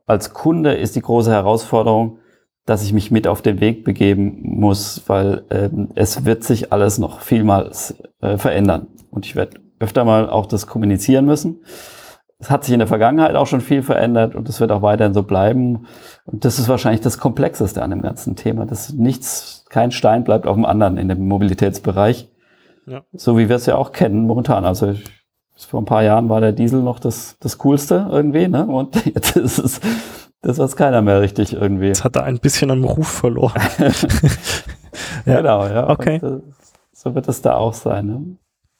Als 0.07 0.33
Kunde 0.33 0.75
ist 0.75 0.95
die 0.95 1.03
große 1.03 1.33
Herausforderung, 1.33 2.19
dass 2.65 2.83
ich 2.83 2.93
mich 2.93 3.11
mit 3.11 3.27
auf 3.27 3.43
den 3.43 3.61
Weg 3.61 3.85
begeben 3.85 4.39
muss, 4.43 5.03
weil 5.09 5.45
ähm, 5.51 5.89
es 5.97 6.25
wird 6.25 6.45
sich 6.45 6.73
alles 6.73 6.99
noch 6.99 7.21
vielmals 7.21 7.97
äh, 8.21 8.39
verändern. 8.39 8.87
Und 9.11 9.27
ich 9.27 9.35
werde 9.35 9.59
öfter 9.81 10.05
mal 10.05 10.31
auch 10.31 10.47
das 10.47 10.67
kommunizieren 10.67 11.27
müssen. 11.27 11.61
Es 12.39 12.51
hat 12.51 12.65
sich 12.65 12.73
in 12.73 12.79
der 12.79 12.89
Vergangenheit 12.89 13.35
auch 13.35 13.47
schon 13.47 13.61
viel 13.61 13.83
verändert 13.83 14.35
und 14.35 14.49
es 14.49 14.61
wird 14.61 14.71
auch 14.71 14.83
weiterhin 14.83 15.15
so 15.15 15.23
bleiben. 15.23 15.87
Und 16.25 16.45
das 16.45 16.59
ist 16.59 16.69
wahrscheinlich 16.69 17.01
das 17.01 17.19
Komplexeste 17.19 17.83
an 17.83 17.91
dem 17.91 18.03
ganzen 18.03 18.37
Thema, 18.37 18.67
dass 18.67 18.93
nichts, 18.93 19.65
kein 19.71 19.91
Stein 19.91 20.23
bleibt 20.23 20.47
auf 20.47 20.55
dem 20.55 20.67
anderen 20.67 20.99
in 20.99 21.09
dem 21.09 21.27
Mobilitätsbereich. 21.27 22.29
Ja. 22.87 23.03
So 23.13 23.37
wie 23.37 23.49
wir 23.49 23.57
es 23.57 23.67
ja 23.67 23.77
auch 23.77 23.93
kennen 23.93 24.27
momentan. 24.27 24.65
Also 24.65 24.91
ich, 24.91 25.67
vor 25.67 25.81
ein 25.81 25.87
paar 25.87 26.03
Jahren 26.03 26.29
war 26.29 26.41
der 26.41 26.53
Diesel 26.53 26.83
noch 26.83 26.99
das, 26.99 27.37
das 27.41 27.59
Coolste 27.59 28.07
irgendwie, 28.11 28.49
ne? 28.49 28.67
Und 28.67 29.05
jetzt 29.15 29.37
ist 29.37 29.59
es 29.59 29.81
das, 30.43 30.59
was 30.59 30.77
keiner 30.77 31.03
mehr 31.03 31.21
richtig 31.21 31.55
irgendwie. 31.55 31.87
Jetzt 31.87 32.05
hat 32.05 32.17
er 32.17 32.25
ein 32.25 32.39
bisschen 32.39 32.71
am 32.71 32.85
Ruf 32.85 33.09
verloren. 33.09 33.61
ja. 35.27 35.39
Genau, 35.39 35.67
ja. 35.67 35.89
Okay. 35.89 36.21
Und, 36.23 36.41
äh, 36.41 36.43
so 36.93 37.15
wird 37.15 37.29
es 37.29 37.43
da 37.43 37.57
auch 37.57 37.75
sein. 37.75 38.07
Ne? 38.07 38.37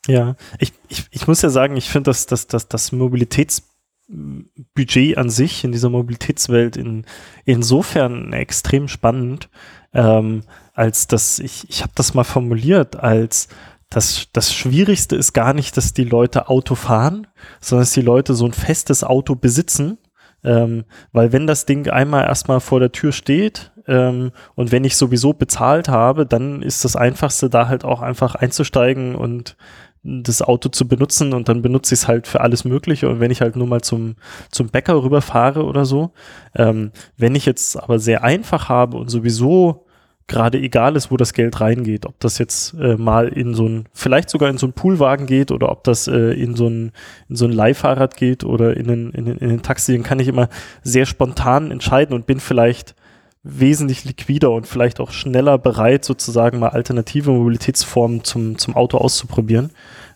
Ja, 0.07 0.37
ich, 0.59 0.73
ich, 0.89 1.07
ich 1.11 1.27
muss 1.27 1.43
ja 1.43 1.51
sagen, 1.51 1.77
ich 1.77 1.89
finde, 1.89 2.11
dass, 2.11 2.27
dass, 2.27 2.47
dass 2.47 2.69
das 2.69 2.93
Mobilitäts 2.93 3.63
Budget 4.09 5.19
an 5.19 5.31
sich 5.31 5.65
in 5.65 5.73
dieser 5.73 5.91
Mobilitätswelt 5.91 6.77
in, 6.77 7.05
insofern 7.45 8.33
extrem 8.33 8.87
spannend, 8.87 9.49
ähm, 9.93 10.45
als 10.75 11.09
dass 11.09 11.41
ich, 11.41 11.69
ich 11.69 11.83
habe 11.83 11.93
das 11.97 12.15
mal 12.15 12.25
formuliert, 12.25 12.97
als 12.97 13.49
das, 13.91 14.27
das 14.33 14.53
Schwierigste 14.53 15.17
ist 15.17 15.33
gar 15.33 15.55
nicht, 15.55 15.77
dass 15.77 15.93
die 15.93 16.05
Leute 16.05 16.49
Auto 16.49 16.75
fahren, 16.75 17.27
sondern 17.61 17.83
dass 17.83 17.93
die 17.93 18.03
Leute 18.03 18.35
so 18.35 18.45
ein 18.45 18.53
festes 18.53 19.05
Auto 19.05 19.35
besitzen. 19.35 19.99
Ähm, 20.45 20.85
weil 21.13 21.33
wenn 21.33 21.47
das 21.47 21.67
Ding 21.67 21.89
einmal 21.89 22.25
erstmal 22.25 22.61
vor 22.61 22.79
der 22.79 22.93
Tür 22.93 23.13
steht 23.13 23.73
ähm, 23.87 24.33
und 24.55 24.71
wenn 24.71 24.85
ich 24.85 24.97
sowieso 24.97 25.33
bezahlt 25.33 25.89
habe, 25.89 26.27
dann 26.27 26.63
ist 26.63 26.85
das 26.85 26.95
Einfachste 26.95 27.51
da 27.51 27.69
halt 27.69 27.85
auch 27.85 28.03
einfach 28.03 28.35
einzusteigen 28.35 29.15
und 29.15 29.57
das 30.03 30.43
Auto 30.43 30.69
zu 30.69 30.87
benutzen 30.87 31.33
und 31.33 31.49
dann 31.49 31.63
benutze 31.63 31.95
ich 31.95 32.03
es 32.03 32.09
halt 32.09 32.29
für 32.29 32.41
alles 32.41 32.65
Mögliche 32.65 33.09
und 33.09 33.19
wenn 33.19 33.33
ich 33.33 33.41
halt 33.41 33.57
nur 33.57 33.67
mal 33.67 33.81
zum, 33.81 34.15
zum 34.53 34.69
Bäcker 34.69 35.03
rüberfahre 35.03 35.65
oder 35.65 35.85
so. 35.85 36.13
Ähm, 36.55 36.93
wenn 37.17 37.35
ich 37.35 37.47
jetzt 37.47 37.77
aber 37.77 37.99
sehr 37.99 38.23
einfach 38.23 38.69
habe 38.69 38.99
und 38.99 39.09
sowieso 39.09 39.86
gerade 40.29 40.59
egal 40.59 40.97
ist, 40.97 41.11
wo 41.11 41.17
das 41.17 41.33
Geld 41.33 41.61
reingeht, 41.61 42.05
ob 42.07 42.19
das 42.19 42.39
jetzt 42.39 42.75
äh, 42.75 42.97
mal 42.97 43.29
in 43.29 43.55
so 43.55 43.69
ein, 43.69 43.87
vielleicht 43.93 44.29
sogar 44.29 44.51
in 44.51 44.59
so 44.59 44.67
ein 44.67 44.73
Poolwagen 44.73 45.27
geht 45.27 45.53
oder 45.53 45.71
ob 45.71 45.85
das 45.85 46.09
äh, 46.09 46.33
in 46.33 46.57
so 46.57 46.69
ein, 46.69 46.93
in 47.29 47.37
so 47.37 47.45
ein 47.45 47.53
Leihfahrrad 47.53 48.17
geht 48.17 48.43
oder 48.43 48.77
in 48.77 48.89
den, 48.89 49.11
in 49.13 49.27
den, 49.27 49.39
in 49.39 49.49
den 49.49 49.63
Taxi, 49.63 49.93
dann 49.93 50.03
kann 50.03 50.19
ich 50.19 50.29
immer 50.29 50.49
sehr 50.83 51.07
spontan 51.07 51.71
entscheiden 51.71 52.15
und 52.15 52.27
bin 52.27 52.41
vielleicht 52.41 52.97
wesentlich 53.45 54.05
liquider 54.05 54.51
und 54.51 54.67
vielleicht 54.67 54.99
auch 54.99 55.13
schneller 55.13 55.59
bereit, 55.59 56.05
sozusagen 56.05 56.59
mal 56.59 56.71
alternative 56.71 57.31
Mobilitätsformen 57.31 58.25
zum, 58.25 58.59
zum 58.59 58.75
Auto 58.75 58.99
auszuprobieren. 58.99 59.71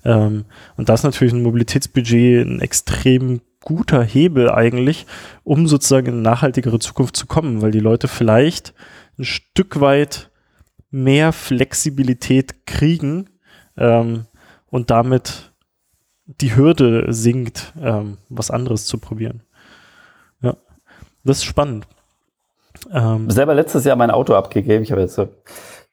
Ähm, 0.05 0.45
und 0.77 0.89
das 0.89 1.01
ist 1.01 1.05
natürlich 1.05 1.33
ein 1.33 1.43
Mobilitätsbudget 1.43 2.45
ein 2.47 2.61
extrem 2.61 3.41
guter 3.63 4.03
Hebel 4.03 4.51
eigentlich, 4.51 5.07
um 5.45 5.69
sozusagen 5.69 6.09
in 6.09 6.15
eine 6.15 6.23
nachhaltigere 6.23 6.81
Zukunft 6.81 7.17
zu 7.17 7.27
kommen, 7.27 7.63
weil 7.63 7.71
die 7.71 7.79
Leute 7.79 8.09
vielleicht 8.09 8.75
ein 9.21 9.25
Stück 9.25 9.81
weit 9.81 10.31
mehr 10.91 11.33
Flexibilität 11.33 12.67
kriegen 12.67 13.31
ähm, 13.77 14.27
und 14.67 14.91
damit 14.91 15.53
die 16.27 16.57
Hürde 16.57 17.13
sinkt, 17.13 17.73
ähm, 17.81 18.19
was 18.29 18.51
anderes 18.51 18.87
zu 18.87 18.99
probieren. 18.99 19.43
Ja, 20.41 20.57
das 21.25 21.39
ist 21.39 21.45
spannend. 21.45 21.87
Ähm, 22.93 23.31
selber 23.31 23.55
letztes 23.55 23.85
Jahr 23.85 23.97
mein 23.97 24.11
Auto 24.11 24.35
abgegeben. 24.35 24.83
Ich 24.83 24.93
habe 24.93 25.03
jetzt 25.03 25.21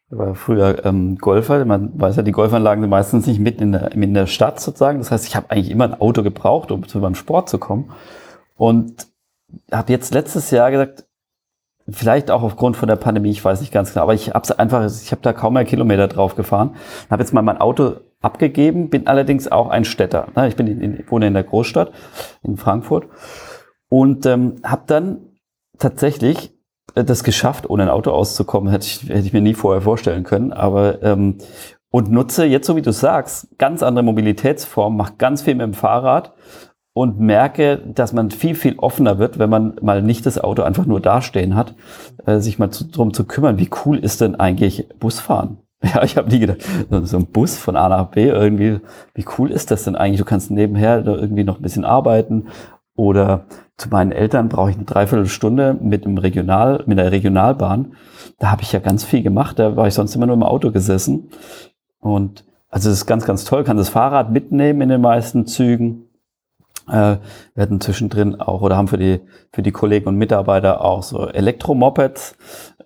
war 0.10 0.36
früher 0.36 0.86
ähm, 0.86 1.18
Golfer. 1.18 1.66
Man 1.66 2.00
weiß 2.00 2.16
ja, 2.16 2.24
die 2.24 2.32
Golfanlagen 2.32 2.82
sind 2.82 2.90
meistens 2.90 3.28
nicht 3.28 3.40
mitten 3.40 3.64
in 3.64 3.72
der, 3.74 3.92
in 3.92 4.14
der 4.14 4.28
Stadt 4.28 4.60
sozusagen. 4.60 5.00
Das 5.00 5.12
heißt, 5.12 5.28
ich 5.28 5.36
habe 5.36 5.52
eigentlich 5.52 5.70
immer 5.70 5.84
ein 5.84 6.00
Auto 6.00 6.24
gebraucht, 6.24 6.72
um 6.72 6.88
zu 6.88 7.00
meinem 7.00 7.16
Sport 7.16 7.50
zu 7.50 7.58
kommen. 7.58 7.92
Und 8.56 9.08
habe 9.72 9.92
jetzt 9.92 10.14
letztes 10.14 10.50
Jahr 10.52 10.72
gesagt, 10.72 11.07
vielleicht 11.90 12.32
auch 12.32 12.44
aufgrund 12.44 12.76
von 12.76 12.88
der 12.88 12.96
Pandemie, 12.96 13.30
ich 13.30 13.44
weiß 13.44 13.62
nicht 13.62 13.72
ganz 13.72 13.94
genau, 13.94 14.04
aber 14.04 14.14
ich 14.14 14.34
habe 14.34 14.60
einfach, 14.60 14.86
ich 14.86 15.12
habe 15.12 15.22
da 15.22 15.34
kaum 15.34 15.54
mehr 15.54 15.66
Kilometer 15.66 16.08
drauf 16.08 16.36
gefahren. 16.36 16.76
Habe 17.10 17.24
jetzt 17.24 17.34
mal 17.34 17.42
mein 17.42 17.60
Auto 17.60 17.98
abgegeben, 18.22 18.90
bin 18.90 19.08
allerdings 19.08 19.50
auch 19.52 19.70
ein 19.70 19.86
Städter. 19.86 20.28
Ich 20.48 20.56
bin 20.56 20.68
in, 20.68 20.82
in, 20.82 21.04
wohne 21.10 21.28
in 21.28 21.34
der 21.34 21.44
Großstadt 21.44 21.92
in 22.44 22.58
Frankfurt 22.58 23.08
und 23.90 24.26
ähm, 24.26 24.56
habe 24.64 24.84
dann 24.88 25.20
tatsächlich 25.78 26.54
äh, 26.96 27.04
das 27.04 27.24
geschafft, 27.24 27.70
ohne 27.70 27.84
ein 27.84 27.90
Auto 27.90 28.12
auszukommen, 28.12 28.70
hätte 28.70 28.86
ich, 28.86 29.10
hätte 29.10 29.26
ich 29.26 29.34
mir 29.34 29.42
nie 29.42 29.54
vorher 29.54 29.82
vorstellen 29.82 30.24
können. 30.24 30.52
Aber 30.52 31.02
ähm, 31.04 31.38
und 31.90 32.12
nutze 32.12 32.46
jetzt, 32.46 32.68
so 32.68 32.76
wie 32.76 32.82
du 32.82 32.92
sagst, 32.92 33.58
ganz 33.58 33.82
andere 33.82 34.04
Mobilitätsformen, 34.04 34.98
mache 34.98 35.14
ganz 35.18 35.42
viel 35.42 35.56
mit 35.56 35.64
dem 35.64 35.74
Fahrrad 35.74 36.34
und 36.98 37.20
merke, 37.20 37.78
dass 37.78 38.12
man 38.12 38.32
viel, 38.32 38.56
viel 38.56 38.80
offener 38.80 39.20
wird, 39.20 39.38
wenn 39.38 39.52
man 39.52 39.76
mal 39.84 40.02
nicht 40.02 40.26
das 40.26 40.40
Auto 40.40 40.64
einfach 40.64 40.88
nur 40.88 41.00
dastehen 41.00 41.56
hat, 41.56 41.76
äh, 42.26 42.40
sich 42.40 42.58
mal 42.58 42.72
zu, 42.72 42.86
drum 42.86 43.14
zu 43.14 43.26
kümmern, 43.26 43.60
wie 43.60 43.70
cool 43.86 44.00
ist 44.00 44.22
denn 44.22 44.36
eigentlich 44.36 44.88
Busfahren? 45.00 45.58
Ja, 45.84 46.02
ich 46.02 46.18
habe 46.18 46.32
nie 46.32 46.40
gedacht, 46.40 46.66
so 47.04 47.18
ein 47.18 47.28
Bus 47.28 47.56
von 47.56 47.76
A 47.76 47.88
nach 47.88 48.08
B 48.08 48.28
irgendwie, 48.28 48.80
wie 49.14 49.26
cool 49.38 49.52
ist 49.52 49.70
das 49.70 49.84
denn 49.84 49.96
eigentlich? 49.96 50.18
Du 50.18 50.26
kannst 50.26 50.50
nebenher 50.50 51.06
irgendwie 51.06 51.44
noch 51.44 51.58
ein 51.58 51.62
bisschen 51.62 51.86
arbeiten 51.86 52.48
oder 52.96 53.46
zu 53.78 53.90
meinen 53.90 54.12
Eltern 54.12 54.50
brauche 54.50 54.72
ich 54.72 54.76
eine 54.76 54.86
Dreiviertelstunde 54.86 55.78
mit 55.80 56.04
dem 56.06 56.18
Regional, 56.18 56.84
mit 56.88 56.98
der 56.98 57.12
Regionalbahn. 57.12 57.94
Da 58.40 58.50
habe 58.50 58.64
ich 58.64 58.72
ja 58.72 58.80
ganz 58.80 59.04
viel 59.04 59.22
gemacht. 59.22 59.60
Da 59.60 59.76
war 59.76 59.86
ich 59.86 59.94
sonst 59.94 60.16
immer 60.16 60.26
nur 60.26 60.36
im 60.36 60.42
Auto 60.42 60.72
gesessen. 60.72 61.30
Und 62.00 62.44
also 62.72 62.90
das 62.90 62.98
ist 62.98 63.06
ganz, 63.06 63.26
ganz 63.26 63.46
toll. 63.46 63.64
Kann 63.64 63.78
das 63.78 63.90
Fahrrad 63.90 64.32
mitnehmen 64.32 64.82
in 64.82 64.90
den 64.90 65.02
meisten 65.02 65.46
Zügen. 65.46 66.07
Äh, 66.88 67.18
wir 67.54 67.64
hatten 67.64 67.82
zwischendrin 67.82 68.40
auch 68.40 68.62
oder 68.62 68.78
haben 68.78 68.88
für 68.88 68.98
die 68.98 69.22
für 69.52 69.62
die 69.62 69.72
Kollegen 69.72 70.08
und 70.08 70.16
Mitarbeiter 70.16 70.84
auch 70.84 71.04
so 71.04 71.28
Elektromopeds 71.28 72.36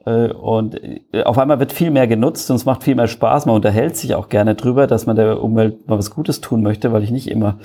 äh, 0.05 0.31
und 0.31 0.75
äh, 1.13 1.23
auf 1.23 1.37
einmal 1.37 1.59
wird 1.59 1.71
viel 1.71 1.91
mehr 1.91 2.07
genutzt 2.07 2.49
und 2.49 2.55
es 2.55 2.65
macht 2.65 2.83
viel 2.83 2.95
mehr 2.95 3.07
Spaß. 3.07 3.45
Man 3.45 3.55
unterhält 3.55 3.95
sich 3.97 4.15
auch 4.15 4.29
gerne 4.29 4.55
drüber, 4.55 4.87
dass 4.87 5.05
man 5.05 5.15
der 5.15 5.41
Umwelt 5.41 5.87
mal 5.87 5.97
was 5.97 6.11
Gutes 6.11 6.41
tun 6.41 6.61
möchte, 6.61 6.91
weil 6.91 7.03
ich 7.03 7.11
nicht 7.11 7.29
immer 7.29 7.59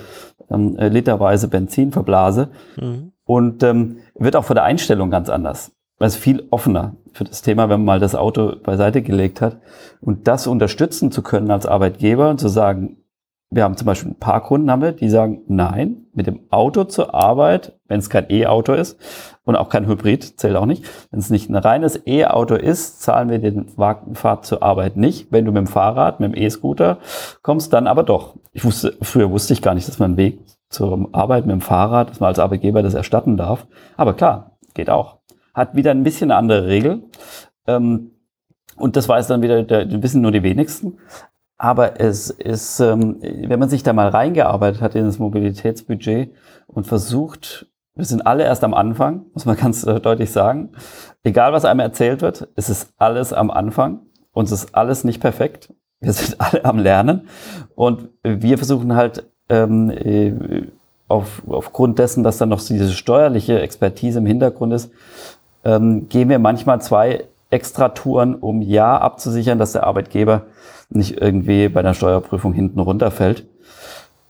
ähm, 0.49 0.75
literweise 0.77 1.47
Benzin 1.47 1.91
verblase. 1.91 2.49
Mhm. 2.79 3.11
Und 3.25 3.63
ähm, 3.63 3.97
wird 4.15 4.35
auch 4.35 4.45
vor 4.45 4.53
der 4.53 4.63
Einstellung 4.63 5.09
ganz 5.09 5.29
anders. 5.29 5.71
Also 5.99 6.19
viel 6.19 6.47
offener 6.51 6.95
für 7.11 7.23
das 7.23 7.41
Thema, 7.41 7.63
wenn 7.63 7.79
man 7.79 7.85
mal 7.85 7.99
das 7.99 8.15
Auto 8.15 8.53
beiseite 8.63 9.01
gelegt 9.01 9.41
hat. 9.41 9.59
Und 9.99 10.27
das 10.27 10.47
unterstützen 10.47 11.11
zu 11.11 11.23
können 11.23 11.51
als 11.51 11.65
Arbeitgeber 11.65 12.29
und 12.29 12.39
zu 12.39 12.47
sagen, 12.47 12.97
wir 13.49 13.63
haben 13.63 13.77
zum 13.77 13.85
Beispiel 13.85 14.11
ein 14.11 14.19
paar 14.19 14.43
Kunden, 14.43 14.69
haben 14.69 14.81
wir, 14.81 14.91
die 14.91 15.09
sagen, 15.09 15.41
nein, 15.47 16.05
mit 16.13 16.27
dem 16.27 16.41
Auto 16.49 16.83
zur 16.83 17.13
Arbeit, 17.13 17.77
wenn 17.87 17.99
es 17.99 18.09
kein 18.09 18.29
E-Auto 18.29 18.73
ist 18.73 18.99
und 19.45 19.55
auch 19.55 19.69
kein 19.69 19.87
Hybrid, 19.87 20.37
zählt 20.37 20.57
auch 20.57 20.65
nicht. 20.65 20.83
Wenn 21.11 21.19
es 21.19 21.29
nicht 21.29 21.49
ein 21.49 21.55
reines 21.55 22.01
E-Auto 22.05 22.55
ist, 22.55 23.01
zahlen 23.01 23.29
wir 23.29 23.39
den 23.39 23.71
Wagenfahrt 23.77 24.45
zur 24.45 24.63
Arbeit 24.63 24.97
nicht. 24.97 25.31
Wenn 25.31 25.45
du 25.45 25.53
mit 25.53 25.59
dem 25.59 25.67
Fahrrad, 25.67 26.19
mit 26.19 26.33
dem 26.33 26.41
E-Scooter 26.41 26.97
kommst, 27.41 27.71
dann 27.71 27.87
aber 27.87 28.03
doch. 28.03 28.35
Ich 28.51 28.65
wusste, 28.65 28.97
früher 29.01 29.31
wusste 29.31 29.53
ich 29.53 29.61
gar 29.61 29.75
nicht, 29.75 29.87
dass 29.87 29.99
man 29.99 30.11
einen 30.11 30.17
Weg 30.17 30.39
zur 30.69 31.07
Arbeit 31.13 31.45
mit 31.45 31.53
dem 31.53 31.61
Fahrrad, 31.61 32.09
dass 32.09 32.19
man 32.19 32.27
als 32.27 32.39
Arbeitgeber 32.39 32.83
das 32.83 32.95
erstatten 32.95 33.37
darf. 33.37 33.65
Aber 33.95 34.13
klar, 34.13 34.57
geht 34.73 34.89
auch. 34.89 35.19
Hat 35.53 35.73
wieder 35.73 35.91
ein 35.91 36.03
bisschen 36.03 36.31
eine 36.31 36.37
andere 36.37 36.67
Regel. 36.67 37.03
Ähm, 37.65 38.11
und 38.75 38.97
das 38.97 39.07
weiß 39.07 39.27
dann 39.27 39.41
wieder, 39.41 39.63
der, 39.63 40.03
wissen 40.03 40.21
nur 40.21 40.31
die 40.31 40.43
wenigsten. 40.43 40.97
Aber 41.57 41.99
es 41.99 42.29
ist, 42.29 42.79
ähm, 42.79 43.17
wenn 43.21 43.59
man 43.59 43.69
sich 43.69 43.83
da 43.83 43.93
mal 43.93 44.09
reingearbeitet 44.09 44.81
hat 44.81 44.95
in 44.95 45.05
das 45.05 45.17
Mobilitätsbudget 45.17 46.31
und 46.67 46.85
versucht, 46.85 47.67
wir 47.95 48.05
sind 48.05 48.27
alle 48.27 48.43
erst 48.43 48.63
am 48.63 48.75
Anfang, 48.75 49.25
muss 49.33 49.45
man 49.45 49.57
ganz 49.61 49.83
äh, 49.83 49.99
deutlich 49.99 50.31
sagen. 50.31 50.69
Egal, 51.23 51.53
was 51.53 51.65
einem 51.65 51.79
erzählt 51.79 52.21
wird, 52.21 52.47
es 52.55 52.69
ist 52.69 52.93
alles 52.97 53.33
am 53.33 53.49
Anfang 53.49 54.01
und 54.33 54.45
es 54.45 54.51
ist 54.51 54.75
alles 54.75 55.03
nicht 55.03 55.19
perfekt. 55.19 55.73
Wir 55.99 56.13
sind 56.13 56.35
alle 56.39 56.63
am 56.63 56.77
Lernen 56.77 57.27
und 57.75 58.09
wir 58.23 58.57
versuchen 58.57 58.95
halt 58.95 59.27
ähm, 59.49 59.89
äh, 59.89 60.67
auf, 61.07 61.41
aufgrund 61.47 61.99
dessen, 61.99 62.23
dass 62.23 62.37
dann 62.37 62.49
noch 62.49 62.61
diese 62.61 62.91
steuerliche 62.91 63.61
Expertise 63.61 64.19
im 64.19 64.25
Hintergrund 64.25 64.73
ist, 64.73 64.91
ähm, 65.63 66.07
gehen 66.09 66.29
wir 66.29 66.37
manchmal 66.37 66.81
zwei 66.81 67.25
extra 67.49 67.89
Touren, 67.89 68.35
um 68.35 68.61
ja 68.61 68.97
abzusichern, 68.97 69.59
dass 69.59 69.71
der 69.71 69.85
Arbeitgeber 69.85 70.43
nicht 70.89 71.21
irgendwie 71.21 71.69
bei 71.69 71.81
der 71.81 71.93
Steuerprüfung 71.93 72.53
hinten 72.53 72.79
runterfällt. 72.79 73.45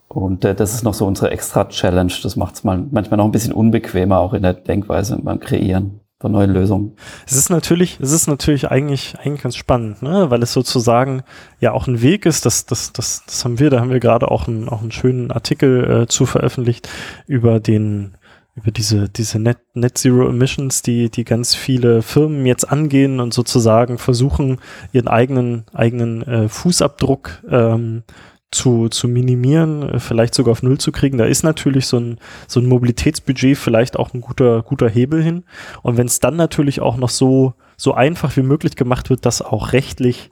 Und 0.08 0.46
äh, 0.46 0.56
das 0.56 0.74
ist 0.74 0.84
noch 0.84 0.94
so 0.94 1.06
unsere 1.06 1.32
extra 1.32 1.66
Challenge. 1.66 2.14
Das 2.24 2.36
macht 2.36 2.56
es 2.56 2.64
mal 2.64 2.84
manchmal 2.92 3.18
noch 3.18 3.26
ein 3.26 3.32
bisschen 3.32 3.54
unbequemer, 3.54 4.20
auch 4.20 4.34
in 4.34 4.44
der 4.44 4.54
Denkweise 4.54 5.18
beim 5.22 5.40
Kreieren 5.40 6.00
von 6.20 6.32
neuen 6.32 6.52
Lösungen. 6.52 6.96
Es 7.28 7.36
ist 7.36 7.50
natürlich, 7.52 8.00
es 8.00 8.12
ist 8.12 8.28
natürlich 8.28 8.72
eigentlich, 8.72 9.16
eigentlich 9.20 9.44
ganz 9.44 9.56
spannend, 9.56 10.02
ne? 10.02 10.32
weil 10.32 10.42
es 10.42 10.52
sozusagen 10.52 11.22
ja 11.60 11.74
auch 11.74 11.86
ein 11.86 12.02
Weg 12.02 12.26
ist, 12.26 12.46
das, 12.48 12.66
das, 12.66 12.92
das, 12.92 13.24
das 13.28 13.46
haben 13.46 13.60
wir, 13.60 13.70
da 13.70 13.80
haben 13.80 13.92
wir 13.92 14.00
gerade 14.00 14.32
auch, 14.32 14.48
ein, 14.48 14.68
auch 14.68 14.82
einen 14.82 14.92
schönen 14.92 15.32
Artikel 15.32 16.04
äh, 16.04 16.08
zu 16.08 16.26
veröffentlicht 16.26 16.90
über 17.28 17.60
den, 17.60 18.17
über 18.58 18.72
diese, 18.72 19.08
diese 19.08 19.40
Net, 19.40 19.60
Net 19.76 20.00
Zero 20.00 20.28
Emissions, 20.28 20.82
die, 20.82 21.12
die 21.12 21.24
ganz 21.24 21.54
viele 21.54 22.02
Firmen 22.02 22.46
jetzt 22.46 22.66
angehen 22.66 23.20
und 23.20 23.34
sozusagen 23.34 24.00
versuchen, 24.00 24.58
ihren 24.92 25.08
eigenen, 25.08 25.66
eigenen 25.74 26.24
äh, 26.24 26.50
Fußabdruck 26.50 27.44
ähm, 27.50 28.04
zu, 28.50 28.90
zu 28.90 29.08
minimieren, 29.08 29.84
äh, 29.84 30.00
vielleicht 30.00 30.34
sogar 30.34 30.54
auf 30.54 30.64
Null 30.64 30.80
zu 30.80 30.92
kriegen. 30.92 31.20
Da 31.20 31.26
ist 31.26 31.44
natürlich 31.44 31.86
so 31.86 32.00
ein, 32.00 32.20
so 32.48 32.60
ein 32.60 32.66
Mobilitätsbudget 32.66 33.58
vielleicht 33.58 33.96
auch 33.96 34.16
ein 34.16 34.22
guter, 34.22 34.64
guter 34.64 34.90
Hebel 34.90 35.22
hin. 35.22 35.44
Und 35.84 35.98
wenn 35.98 36.08
es 36.08 36.20
dann 36.20 36.36
natürlich 36.36 36.82
auch 36.82 36.98
noch 36.98 37.10
so, 37.10 37.54
so 37.78 37.94
einfach 37.94 38.36
wie 38.38 38.42
möglich 38.44 38.76
gemacht 38.76 39.12
wird, 39.12 39.28
das 39.28 39.44
auch 39.44 39.72
rechtlich, 39.72 40.32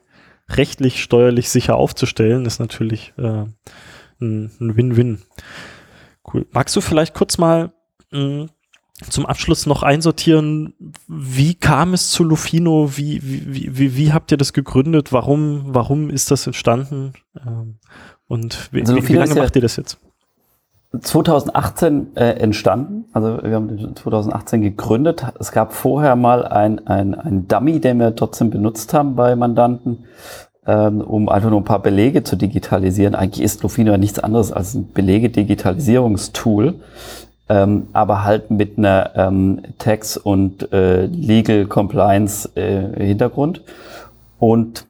rechtlich, 0.50 1.04
steuerlich 1.04 1.52
sicher 1.52 1.76
aufzustellen, 1.76 2.48
ist 2.48 2.58
natürlich 2.60 3.14
äh, 3.18 3.46
ein 4.20 4.52
Win-Win. 4.60 5.22
Cool. 6.34 6.48
Magst 6.52 6.76
du 6.76 6.82
vielleicht 6.82 7.14
kurz 7.14 7.38
mal 7.38 7.72
zum 9.10 9.26
Abschluss 9.26 9.66
noch 9.66 9.84
einsortieren, 9.84 10.74
wie 11.08 11.56
kam 11.56 11.94
es 11.94 12.12
zu 12.12 12.24
Lufino? 12.24 12.92
Wie, 12.96 13.20
wie, 13.24 13.78
wie, 13.78 13.98
wie 13.98 14.14
habt 14.14 14.32
ihr 14.32 14.38
das 14.38 14.54
gegründet? 14.54 15.12
Warum, 15.12 15.66
warum 15.68 16.10
ist 16.10 16.32
das 16.32 16.48
entstanden? 16.48 17.14
Ähm, 17.46 17.76
und 18.28 18.70
wie, 18.72 18.82
also 18.82 18.96
wie 19.08 19.14
lange 19.14 19.36
macht 19.36 19.56
ihr 19.56 19.62
das 19.62 19.76
jetzt? 19.76 20.00
2018 21.02 22.16
äh, 22.16 22.24
entstanden. 22.40 23.06
Also 23.14 23.40
wir 23.44 23.56
haben 23.56 23.96
2018 23.96 24.62
gegründet. 24.62 25.26
Es 25.40 25.52
gab 25.52 25.74
vorher 25.74 26.16
mal 26.16 26.46
ein, 26.46 26.88
ein, 26.88 27.16
ein 27.16 27.48
Dummy, 27.48 27.80
den 27.80 28.00
wir 28.00 28.16
trotzdem 28.16 28.50
benutzt 28.50 28.94
haben 28.94 29.16
bei 29.16 29.36
Mandanten, 29.36 30.06
ähm, 30.66 31.02
um 31.02 31.30
einfach 31.30 31.50
nur 31.50 31.60
ein 31.60 31.66
paar 31.66 31.82
Belege 31.82 32.24
zu 32.24 32.36
digitalisieren. 32.36 33.16
Eigentlich 33.16 33.44
ist 33.44 33.64
Lofino 33.64 33.92
ja 33.92 33.98
nichts 33.98 34.20
anderes 34.20 34.52
als 34.52 34.74
ein 34.74 34.92
Belege-Digitalisierungstool, 34.94 36.76
ähm, 37.50 37.88
aber 37.94 38.24
halt 38.24 38.52
mit 38.52 38.78
einer 38.78 39.12
ähm, 39.16 39.62
Tax- 39.78 40.18
und 40.18 40.72
äh, 40.72 41.06
Legal 41.06 41.66
Compliance 41.66 42.50
äh, 42.56 43.06
Hintergrund. 43.06 43.62
Und 44.40 44.88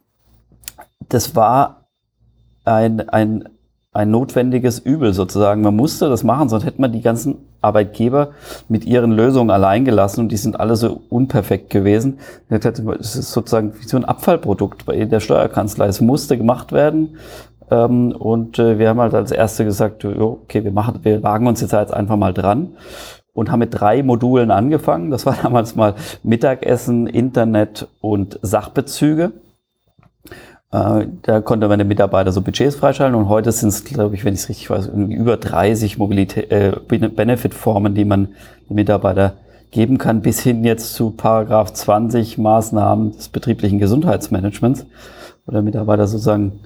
das 1.10 1.36
war 1.36 1.88
ein, 2.64 3.08
ein 3.10 3.50
ein 3.96 4.12
notwendiges 4.12 4.80
Übel 4.80 5.14
sozusagen. 5.14 5.62
Man 5.62 5.78
musste 5.78 6.10
das 6.10 6.26
machen, 6.26 6.50
sonst 6.50 6.66
hätte 6.66 6.82
man 6.82 6.92
die 6.92 7.02
ganzen 7.02 7.38
Arbeitgeber 7.62 8.32
mit 8.68 8.84
ihren 8.84 9.14
Lösungen 9.14 9.50
allein 9.50 9.86
gelassen 9.86 10.20
und 10.20 10.34
die 10.34 10.38
sind 10.38 10.60
alle 10.60 10.76
so 10.76 11.02
unperfekt 11.10 11.70
gewesen. 11.70 12.20
Es 12.50 13.16
ist 13.16 13.32
sozusagen 13.32 13.74
wie 13.80 13.88
so 13.88 13.96
ein 13.96 14.04
Abfallprodukt 14.04 14.86
bei 14.86 15.06
der 15.06 15.22
Steuerkanzlei. 15.22 15.88
Es 15.88 16.02
musste 16.02 16.38
gemacht 16.38 16.74
werden. 16.74 17.16
Ähm, 17.76 18.12
und 18.12 18.60
äh, 18.60 18.80
wir 18.80 18.90
haben 18.90 19.00
halt 19.00 19.14
als 19.14 19.32
Erste 19.32 19.66
gesagt, 19.66 20.06
okay, 20.06 20.64
wir 20.64 20.72
machen, 20.72 21.00
wir 21.04 21.24
wagen 21.24 21.48
uns 21.48 21.62
jetzt 21.62 21.74
halt 21.74 21.92
einfach 21.92 22.18
mal 22.18 22.34
dran 22.34 22.70
und 23.34 23.52
haben 23.52 23.60
mit 23.60 23.80
drei 23.80 24.02
Modulen 24.02 24.52
angefangen. 24.52 25.12
Das 25.12 25.26
war 25.26 25.38
damals 25.44 25.76
mal 25.76 25.96
Mittagessen, 26.24 27.08
Internet 27.08 27.88
und 28.02 28.40
Sachbezüge. 28.42 29.34
Äh, 30.72 31.08
da 31.22 31.42
konnte 31.42 31.68
man 31.68 31.80
den 31.80 31.88
Mitarbeiter 31.88 32.32
so 32.32 32.42
Budgets 32.42 32.76
freischalten 32.76 33.16
und 33.16 33.30
heute 33.30 33.52
sind 33.52 33.70
es, 33.70 33.84
glaube 33.84 34.16
ich, 34.16 34.24
wenn 34.24 34.34
ich 34.34 34.42
es 34.42 34.50
richtig 34.50 34.70
weiß, 34.70 34.88
über 34.88 35.38
30 35.38 35.98
Mobilität, 35.98 36.52
äh, 36.52 36.72
Benefit-Formen, 36.88 37.94
die 37.94 38.06
man 38.06 38.30
dem 38.70 38.76
Mitarbeiter 38.76 39.34
geben 39.72 39.98
kann, 39.98 40.22
bis 40.22 40.40
hin 40.40 40.64
jetzt 40.64 40.94
zu 40.94 41.12
Paragraph 41.12 41.74
20 41.74 42.38
Maßnahmen 42.38 43.12
des 43.12 43.28
betrieblichen 43.28 43.80
Gesundheitsmanagements, 43.80 44.86
wo 45.46 45.52
der 45.52 45.62
Mitarbeiter 45.62 46.08
sozusagen 46.08 46.62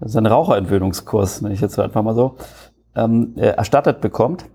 seinen 0.00 0.26
Raucherentwöhnungskurs, 0.26 1.42
wenn 1.42 1.52
ich 1.52 1.60
jetzt 1.60 1.78
einfach 1.78 2.02
mal 2.02 2.14
so, 2.14 2.36
ähm, 2.96 3.34
äh, 3.36 3.48
erstattet 3.48 4.00
bekommt. 4.00 4.46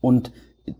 Und 0.00 0.32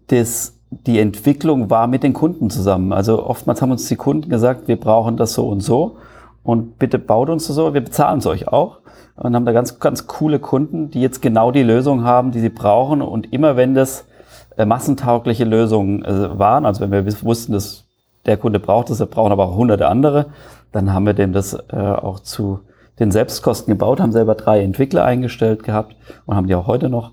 das, 0.08 0.58
die 0.70 0.98
Entwicklung 0.98 1.70
war 1.70 1.86
mit 1.86 2.02
den 2.02 2.12
Kunden 2.12 2.50
zusammen. 2.50 2.92
Also 2.92 3.24
oftmals 3.26 3.62
haben 3.62 3.70
uns 3.70 3.86
die 3.88 3.96
Kunden 3.96 4.28
gesagt, 4.28 4.68
wir 4.68 4.78
brauchen 4.78 5.16
das 5.16 5.34
so 5.34 5.48
und 5.48 5.60
so 5.60 5.98
und 6.42 6.78
bitte 6.78 6.98
baut 6.98 7.28
uns 7.30 7.46
das 7.46 7.56
so, 7.56 7.74
wir 7.74 7.82
bezahlen 7.82 8.18
es 8.18 8.26
euch 8.26 8.48
auch 8.48 8.78
und 9.16 9.34
haben 9.34 9.44
da 9.44 9.52
ganz, 9.52 9.78
ganz 9.78 10.06
coole 10.06 10.38
Kunden, 10.38 10.90
die 10.90 11.00
jetzt 11.00 11.22
genau 11.22 11.50
die 11.50 11.62
Lösung 11.62 12.04
haben, 12.04 12.32
die 12.32 12.40
sie 12.40 12.48
brauchen 12.48 13.02
und 13.02 13.32
immer 13.32 13.56
wenn 13.56 13.74
das 13.74 14.06
äh, 14.56 14.64
massentaugliche 14.64 15.44
Lösungen 15.44 16.04
äh, 16.04 16.38
waren, 16.38 16.66
also 16.66 16.80
wenn 16.80 16.90
wir 16.90 17.22
wussten, 17.22 17.52
dass 17.52 17.84
der 18.26 18.36
Kunde 18.36 18.60
braucht 18.60 18.90
das, 18.90 19.00
er 19.00 19.06
brauchen 19.06 19.32
aber 19.32 19.44
auch 19.44 19.56
hunderte 19.56 19.88
andere, 19.88 20.26
dann 20.72 20.92
haben 20.92 21.06
wir 21.06 21.14
dem 21.14 21.32
das 21.32 21.54
äh, 21.70 21.76
auch 21.76 22.20
zu 22.20 22.60
den 22.98 23.10
Selbstkosten 23.10 23.72
gebaut, 23.72 24.00
haben 24.00 24.12
selber 24.12 24.34
drei 24.34 24.62
Entwickler 24.62 25.04
eingestellt 25.04 25.62
gehabt 25.62 25.96
und 26.26 26.36
haben 26.36 26.46
die 26.46 26.54
auch 26.54 26.66
heute 26.66 26.88
noch. 26.88 27.12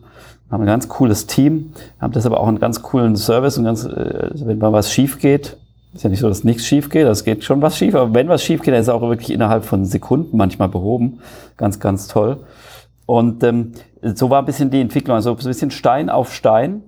Haben 0.52 0.64
ein 0.64 0.68
ganz 0.68 0.88
cooles 0.90 1.28
Team, 1.28 1.74
haben 2.00 2.12
deshalb 2.12 2.34
auch 2.34 2.48
einen 2.48 2.60
ganz 2.60 2.82
coolen 2.82 3.16
Service 3.16 3.58
und 3.58 3.66
ganz, 3.66 3.86
äh, 3.86 4.32
wenn 4.34 4.58
mal 4.58 4.74
was 4.74 4.92
schief 4.92 5.20
geht, 5.20 5.58
ist 5.94 6.04
ja 6.04 6.10
nicht 6.10 6.20
so, 6.20 6.28
dass 6.28 6.44
nichts 6.44 6.66
schief 6.66 6.90
geht, 6.90 7.08
es 7.08 7.24
geht 7.24 7.44
schon 7.44 7.62
was 7.62 7.78
schief, 7.78 7.96
aber 7.96 8.14
wenn 8.14 8.28
was 8.28 8.44
schief 8.44 8.62
geht, 8.62 8.74
dann 8.74 8.82
ist 8.82 8.88
es 8.88 8.94
auch 8.94 9.02
wirklich 9.02 9.32
innerhalb 9.32 9.66
von 9.66 9.86
Sekunden 9.86 10.38
manchmal 10.38 10.70
behoben. 10.70 11.20
Ganz, 11.58 11.80
ganz 11.80 12.08
toll. 12.08 12.38
Und 13.06 13.44
ähm, 13.44 13.72
so 14.02 14.30
war 14.30 14.40
ein 14.40 14.46
bisschen 14.46 14.70
die 14.70 14.82
Entwicklung, 14.82 15.16
also 15.16 15.32
ein 15.32 15.38
bisschen 15.38 15.72
Stein 15.72 16.10
auf 16.10 16.34
Stein. 16.34 16.84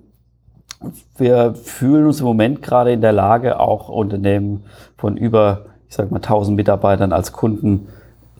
Wir 1.16 1.54
fühlen 1.54 2.06
uns 2.06 2.20
im 2.20 2.26
Moment 2.26 2.62
gerade 2.62 2.92
in 2.92 3.00
der 3.00 3.12
Lage, 3.12 3.58
auch 3.58 3.88
Unternehmen 3.88 4.64
von 4.96 5.16
über, 5.16 5.66
ich 5.88 5.96
sage 5.96 6.10
mal, 6.10 6.18
1000 6.18 6.56
Mitarbeitern 6.56 7.12
als 7.12 7.32
Kunden 7.32 7.88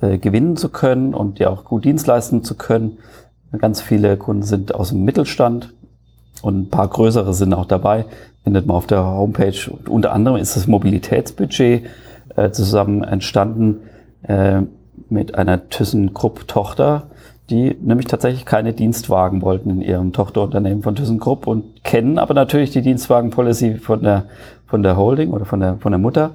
äh, 0.02 0.18
gewinnen 0.18 0.56
zu 0.56 0.68
können 0.68 1.14
und 1.14 1.38
ja 1.38 1.48
auch 1.48 1.64
gut 1.64 1.86
Dienst 1.86 2.06
leisten 2.06 2.44
zu 2.44 2.54
können. 2.54 2.98
Ganz 3.56 3.80
viele 3.80 4.16
Kunden 4.18 4.42
sind 4.42 4.74
aus 4.74 4.90
dem 4.90 5.04
Mittelstand 5.04 5.72
und 6.42 6.58
ein 6.58 6.68
paar 6.68 6.88
größere 6.88 7.32
sind 7.32 7.54
auch 7.54 7.66
dabei 7.66 8.06
findet 8.44 8.66
man 8.66 8.76
auf 8.76 8.86
der 8.86 9.04
Homepage. 9.04 9.54
Unter 9.88 10.12
anderem 10.12 10.36
ist 10.36 10.56
das 10.56 10.66
Mobilitätsbudget 10.66 11.84
äh, 12.36 12.50
zusammen 12.50 13.04
entstanden 13.04 13.80
äh, 14.22 14.62
mit 15.08 15.34
einer 15.34 15.68
ThyssenKrupp-Tochter, 15.68 17.04
die 17.50 17.76
nämlich 17.80 18.06
tatsächlich 18.06 18.44
keine 18.44 18.72
Dienstwagen 18.72 19.42
wollten 19.42 19.70
in 19.70 19.82
ihrem 19.82 20.12
Tochterunternehmen 20.12 20.82
von 20.82 20.96
ThyssenKrupp 20.96 21.46
und 21.46 21.84
kennen 21.84 22.18
aber 22.18 22.34
natürlich 22.34 22.70
die 22.70 22.82
Dienstwagen-Policy 22.82 23.76
von 23.76 24.02
der, 24.02 24.26
von 24.66 24.82
der 24.82 24.96
Holding 24.96 25.30
oder 25.30 25.44
von 25.44 25.60
der, 25.60 25.76
von 25.78 25.92
der 25.92 25.98
Mutter 25.98 26.32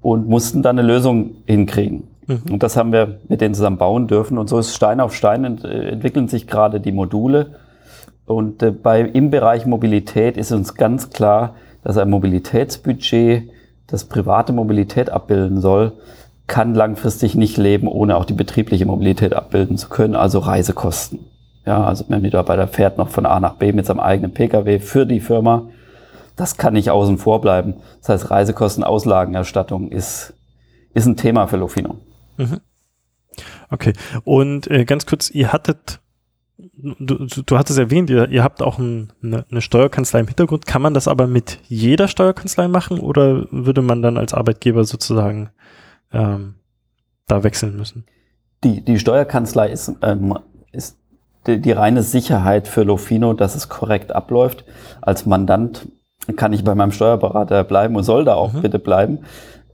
und 0.00 0.28
mussten 0.28 0.62
dann 0.62 0.78
eine 0.78 0.86
Lösung 0.86 1.36
hinkriegen. 1.46 2.04
Mhm. 2.26 2.42
Und 2.50 2.62
das 2.62 2.76
haben 2.76 2.92
wir 2.92 3.20
mit 3.28 3.40
denen 3.40 3.54
zusammen 3.54 3.78
bauen 3.78 4.06
dürfen. 4.06 4.38
Und 4.38 4.48
so 4.48 4.58
ist 4.58 4.74
Stein 4.74 5.00
auf 5.00 5.14
Stein 5.14 5.44
ent, 5.44 5.64
äh, 5.64 5.88
entwickeln 5.88 6.28
sich 6.28 6.46
gerade 6.46 6.80
die 6.80 6.92
Module 6.92 7.56
und 8.30 8.62
äh, 8.62 8.70
bei, 8.70 9.00
im 9.00 9.30
Bereich 9.30 9.66
Mobilität 9.66 10.36
ist 10.36 10.52
uns 10.52 10.76
ganz 10.76 11.10
klar, 11.10 11.56
dass 11.82 11.98
ein 11.98 12.08
Mobilitätsbudget, 12.10 13.50
das 13.88 14.04
private 14.04 14.52
Mobilität 14.52 15.10
abbilden 15.10 15.60
soll, 15.60 15.94
kann 16.46 16.76
langfristig 16.76 17.34
nicht 17.34 17.56
leben, 17.56 17.88
ohne 17.88 18.16
auch 18.16 18.24
die 18.24 18.34
betriebliche 18.34 18.86
Mobilität 18.86 19.34
abbilden 19.34 19.76
zu 19.76 19.88
können, 19.88 20.14
also 20.14 20.38
Reisekosten. 20.38 21.18
Ja, 21.66 21.82
also 21.82 22.04
mein 22.06 22.22
Mitarbeiter 22.22 22.68
fährt 22.68 22.98
noch 22.98 23.08
von 23.08 23.26
A 23.26 23.40
nach 23.40 23.54
B 23.54 23.72
mit 23.72 23.86
seinem 23.86 23.98
eigenen 23.98 24.32
Pkw 24.32 24.78
für 24.78 25.06
die 25.06 25.18
Firma. 25.18 25.64
Das 26.36 26.56
kann 26.56 26.74
nicht 26.74 26.92
außen 26.92 27.18
vor 27.18 27.40
bleiben. 27.40 27.74
Das 27.98 28.10
heißt, 28.10 28.30
Reisekosten, 28.30 28.84
Auslagenerstattung 28.84 29.90
ist, 29.90 30.34
ist 30.94 31.06
ein 31.06 31.16
Thema 31.16 31.48
für 31.48 31.56
Lofino. 31.56 31.96
Mhm. 32.40 32.60
Okay. 33.70 33.92
Und 34.24 34.70
äh, 34.70 34.84
ganz 34.84 35.06
kurz, 35.06 35.30
ihr 35.30 35.52
hattet 35.52 36.00
du, 36.76 37.26
du 37.26 37.58
hattest 37.58 37.78
erwähnt, 37.78 38.10
ihr, 38.10 38.28
ihr 38.28 38.42
habt 38.42 38.62
auch 38.62 38.78
ein, 38.78 39.12
eine, 39.22 39.44
eine, 39.50 39.60
Steuerkanzlei 39.60 40.20
im 40.20 40.26
Hintergrund. 40.26 40.66
Kann 40.66 40.82
man 40.82 40.94
das 40.94 41.08
aber 41.08 41.26
mit 41.26 41.58
jeder 41.68 42.08
Steuerkanzlei 42.08 42.68
machen 42.68 42.98
oder 43.00 43.46
würde 43.50 43.82
man 43.82 44.02
dann 44.02 44.16
als 44.16 44.34
Arbeitgeber 44.34 44.84
sozusagen 44.84 45.50
ähm, 46.12 46.54
da 47.26 47.42
wechseln 47.42 47.76
müssen? 47.76 48.04
Die, 48.64 48.84
die 48.84 48.98
Steuerkanzlei 48.98 49.70
ist, 49.70 49.92
ähm, 50.02 50.38
ist 50.72 50.98
die, 51.46 51.60
die 51.60 51.72
reine 51.72 52.02
Sicherheit 52.02 52.68
für 52.68 52.82
Lofino, 52.82 53.32
dass 53.32 53.54
es 53.54 53.68
korrekt 53.68 54.12
abläuft. 54.12 54.64
Als 55.00 55.26
Mandant 55.26 55.88
kann 56.36 56.52
ich 56.52 56.64
bei 56.64 56.74
meinem 56.74 56.92
Steuerberater 56.92 57.64
bleiben 57.64 57.96
und 57.96 58.04
soll 58.04 58.24
da 58.24 58.34
auch 58.34 58.52
mhm. 58.52 58.62
bitte 58.62 58.78
bleiben 58.78 59.20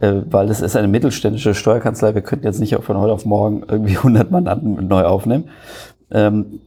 weil 0.00 0.50
es 0.50 0.60
ist 0.60 0.76
eine 0.76 0.88
mittelständische 0.88 1.54
Steuerkanzlei. 1.54 2.14
Wir 2.14 2.22
könnten 2.22 2.44
jetzt 2.44 2.60
nicht 2.60 2.74
von 2.74 2.98
heute 2.98 3.12
auf 3.12 3.24
morgen 3.24 3.62
irgendwie 3.66 3.96
100 3.96 4.30
Mandanten 4.30 4.88
neu 4.88 5.04
aufnehmen. 5.04 5.48
Ähm, 6.10 6.60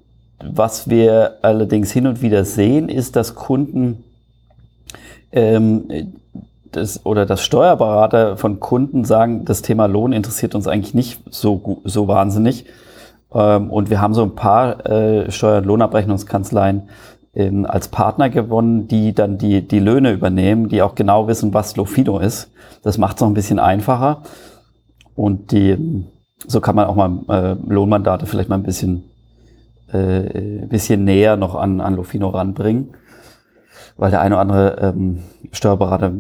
was 0.44 0.90
wir 0.90 1.38
allerdings 1.42 1.92
hin 1.92 2.08
und 2.08 2.22
wieder 2.22 2.46
sehen, 2.46 2.90
ist, 2.90 3.16
dass 3.16 3.36
Kunden 3.36 4.04
ähm, 5.32 6.14
das, 6.72 7.06
oder 7.06 7.26
das 7.26 7.42
Steuerberater 7.42 8.38
von 8.38 8.60
Kunden 8.60 9.04
sagen, 9.04 9.46
das 9.46 9.62
Thema 9.62 9.88
Lohn 9.88 10.14
interessiert 10.14 10.56
uns 10.56 10.68
eigentlich 10.68 10.94
nicht 10.94 11.20
so, 11.30 11.82
so 11.84 12.08
wahnsinnig. 12.08 12.66
Ähm, 13.34 13.70
und 13.70 13.90
wir 13.90 14.02
haben 14.02 14.14
so 14.14 14.24
ein 14.24 14.36
paar 14.36 14.86
äh, 14.86 15.32
Steuer- 15.32 15.60
und 15.60 15.66
Lohnabrechnungskanzleien 15.66 16.90
ähm, 17.40 17.66
als 17.66 17.88
Partner 17.88 18.30
gewonnen, 18.30 18.88
die 18.88 19.14
dann 19.14 19.38
die, 19.38 19.66
die 19.66 19.80
Löhne 19.80 20.12
übernehmen, 20.12 20.68
die 20.68 20.82
auch 20.82 20.94
genau 20.94 21.28
wissen, 21.28 21.54
was 21.54 21.76
Lofido 21.78 22.20
ist. 22.20 22.52
Das 22.84 22.98
macht 22.98 23.16
es 23.16 23.22
noch 23.22 23.30
ein 23.30 23.34
bisschen 23.34 23.60
einfacher. 23.60 24.24
Und 25.16 25.52
die, 25.52 26.06
so 26.46 26.60
kann 26.60 26.76
man 26.76 26.88
auch 26.88 26.96
mal 26.96 27.20
äh, 27.30 27.56
Lohnmandate 27.72 28.26
vielleicht 28.26 28.50
mal 28.50 28.56
ein 28.56 28.64
bisschen 28.64 29.06
äh, 29.92 30.66
bisschen 30.68 31.04
näher 31.04 31.38
noch 31.38 31.56
an, 31.56 31.82
an 31.82 31.96
Lofino 31.96 32.30
ranbringen. 32.30 32.90
Weil 33.98 34.12
der 34.12 34.22
eine 34.22 34.36
oder 34.36 34.42
andere 34.42 34.78
ähm, 34.82 35.20
Steuerberater, 35.52 36.12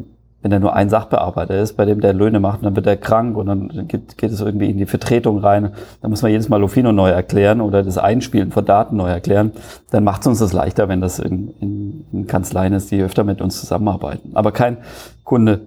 wenn 0.41 0.51
er 0.51 0.59
nur 0.59 0.73
ein 0.73 0.89
Sachbearbeiter 0.89 1.59
ist, 1.59 1.75
bei 1.75 1.85
dem 1.85 1.99
der 1.99 2.13
Löhne 2.13 2.39
macht, 2.39 2.63
dann 2.63 2.75
wird 2.75 2.87
er 2.87 2.95
krank 2.95 3.35
und 3.35 3.47
dann 3.47 3.87
geht, 3.87 4.17
geht 4.17 4.31
es 4.31 4.39
irgendwie 4.39 4.69
in 4.69 4.77
die 4.77 4.85
Vertretung 4.85 5.39
rein. 5.39 5.73
Dann 6.01 6.11
muss 6.11 6.21
man 6.21 6.31
jedes 6.31 6.47
Mal 6.47 6.57
Lofino 6.57 6.93
neu 6.93 7.09
erklären 7.09 7.59
oder 7.59 7.83
das 7.83 7.97
Einspielen 7.97 8.51
von 8.51 8.63
Daten 8.63 8.95
neu 8.95 9.09
erklären. 9.09 9.51
Dann 9.91 10.05
macht 10.05 10.21
es 10.21 10.27
uns 10.27 10.39
das 10.39 10.53
leichter, 10.53 10.87
wenn 10.87 11.01
das 11.01 11.19
in, 11.19 11.53
in, 11.59 12.05
in 12.13 12.27
Kanzleien 12.27 12.73
ist, 12.73 12.89
die 12.91 13.01
öfter 13.01 13.25
mit 13.25 13.41
uns 13.41 13.59
zusammenarbeiten. 13.59 14.31
Aber 14.33 14.53
kein 14.53 14.77
Kunde 15.25 15.61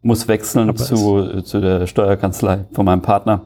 muss 0.00 0.26
wechseln 0.26 0.74
zu, 0.76 1.42
zu 1.42 1.60
der 1.60 1.86
Steuerkanzlei 1.86 2.64
von 2.72 2.86
meinem 2.86 3.02
Partner, 3.02 3.42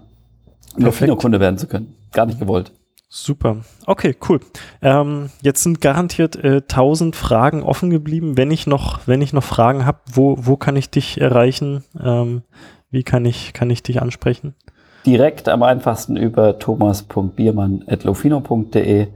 Lofino-Kunde 0.76 1.40
werden 1.40 1.58
zu 1.58 1.66
können. 1.66 1.94
Gar 2.12 2.26
nicht 2.26 2.38
gewollt. 2.38 2.72
Super. 3.10 3.62
Okay, 3.86 4.14
cool. 4.28 4.40
Ähm, 4.82 5.30
jetzt 5.40 5.62
sind 5.62 5.80
garantiert 5.80 6.36
äh, 6.36 6.56
1000 6.56 7.16
Fragen 7.16 7.62
offen 7.62 7.88
geblieben. 7.88 8.36
Wenn 8.36 8.50
ich 8.50 8.66
noch, 8.66 9.00
wenn 9.06 9.22
ich 9.22 9.32
noch 9.32 9.44
Fragen 9.44 9.86
habe, 9.86 10.00
wo, 10.12 10.36
wo 10.40 10.58
kann 10.58 10.76
ich 10.76 10.90
dich 10.90 11.18
erreichen? 11.18 11.84
Ähm, 11.98 12.42
wie 12.90 13.04
kann 13.04 13.24
ich, 13.24 13.54
kann 13.54 13.70
ich 13.70 13.82
dich 13.82 14.02
ansprechen? 14.02 14.54
Direkt 15.06 15.48
am 15.48 15.62
einfachsten 15.62 16.18
über 16.18 16.58
thomas.biermann.lofino.de. 16.58 19.06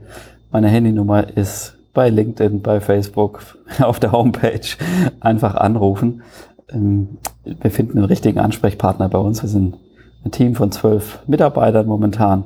Meine 0.51 0.69
Handynummer 0.69 1.37
ist 1.37 1.77
bei 1.93 2.09
LinkedIn, 2.09 2.63
bei 2.63 2.81
Facebook, 2.81 3.59
auf 3.79 3.99
der 3.99 4.11
Homepage. 4.11 4.75
Einfach 5.19 5.53
anrufen. 5.53 6.23
Ähm, 6.71 7.19
wir 7.43 7.69
finden 7.69 7.99
einen 7.99 8.07
richtigen 8.07 8.39
Ansprechpartner 8.39 9.07
bei 9.09 9.19
uns. 9.19 9.43
Wir 9.43 9.49
sind 9.49 9.77
ein 10.25 10.31
Team 10.31 10.55
von 10.55 10.71
zwölf 10.71 11.19
Mitarbeitern 11.27 11.85
momentan 11.85 12.45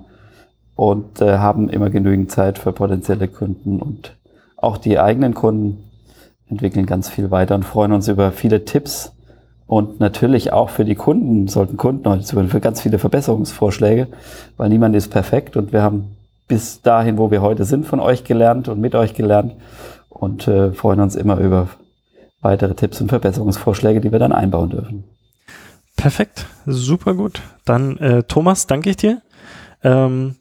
und 0.78 1.22
äh, 1.22 1.40
haben 1.40 1.70
immer 1.70 1.90
genügend 1.90 2.32
Zeit 2.32 2.60
für 2.60 2.72
potenzielle 2.72 3.28
Kunden 3.28 3.82
und 3.82 4.16
auch 4.56 4.78
die 4.78 5.00
eigenen 5.00 5.34
Kunden 5.34 5.84
entwickeln 6.48 6.86
ganz 6.86 7.10
viel 7.10 7.32
weiter 7.32 7.56
und 7.56 7.66
freuen 7.66 7.92
uns 7.92 8.08
über 8.08 8.32
viele 8.32 8.64
Tipps 8.64 9.12
und 9.66 10.00
natürlich 10.00 10.54
auch 10.54 10.70
für 10.70 10.86
die 10.86 10.94
Kunden, 10.94 11.48
sollten 11.48 11.78
Kunden 11.78 12.08
heute 12.08 12.24
zuhören, 12.24 12.50
für 12.50 12.62
ganz 12.62 12.82
viele 12.82 13.00
Verbesserungsvorschläge, 13.00 14.08
weil 14.56 14.70
niemand 14.70 14.96
ist 14.96 15.10
perfekt 15.10 15.58
und 15.58 15.74
wir 15.74 15.82
haben 15.82 16.16
bis 16.48 16.84
dahin, 16.84 17.18
wo 17.18 17.32
wir 17.32 17.42
heute 17.42 17.66
sind, 17.66 17.88
von 17.88 18.00
euch 18.00 18.24
gelernt 18.24 18.68
und 18.68 18.80
mit 18.80 18.94
euch 18.94 19.16
gelernt 19.16 19.56
und 20.10 20.48
äh, 20.48 20.74
freuen 20.74 21.00
uns 21.00 21.16
immer 21.16 21.40
über 21.40 21.70
weitere 22.42 22.76
Tipps 22.76 23.02
und 23.02 23.10
Verbesserungsvorschläge, 23.10 24.00
die 24.00 24.12
wir 24.12 24.20
dann 24.20 24.32
einbauen 24.32 24.70
dürfen. 24.70 25.06
Perfekt, 25.96 26.46
super 26.68 27.16
gut. 27.16 27.42
Dann 27.66 27.98
äh, 27.98 28.22
Thomas, 28.22 28.68
danke 28.68 28.92
ich 28.92 28.98
dir. 28.98 29.24
Ähm, 29.84 30.36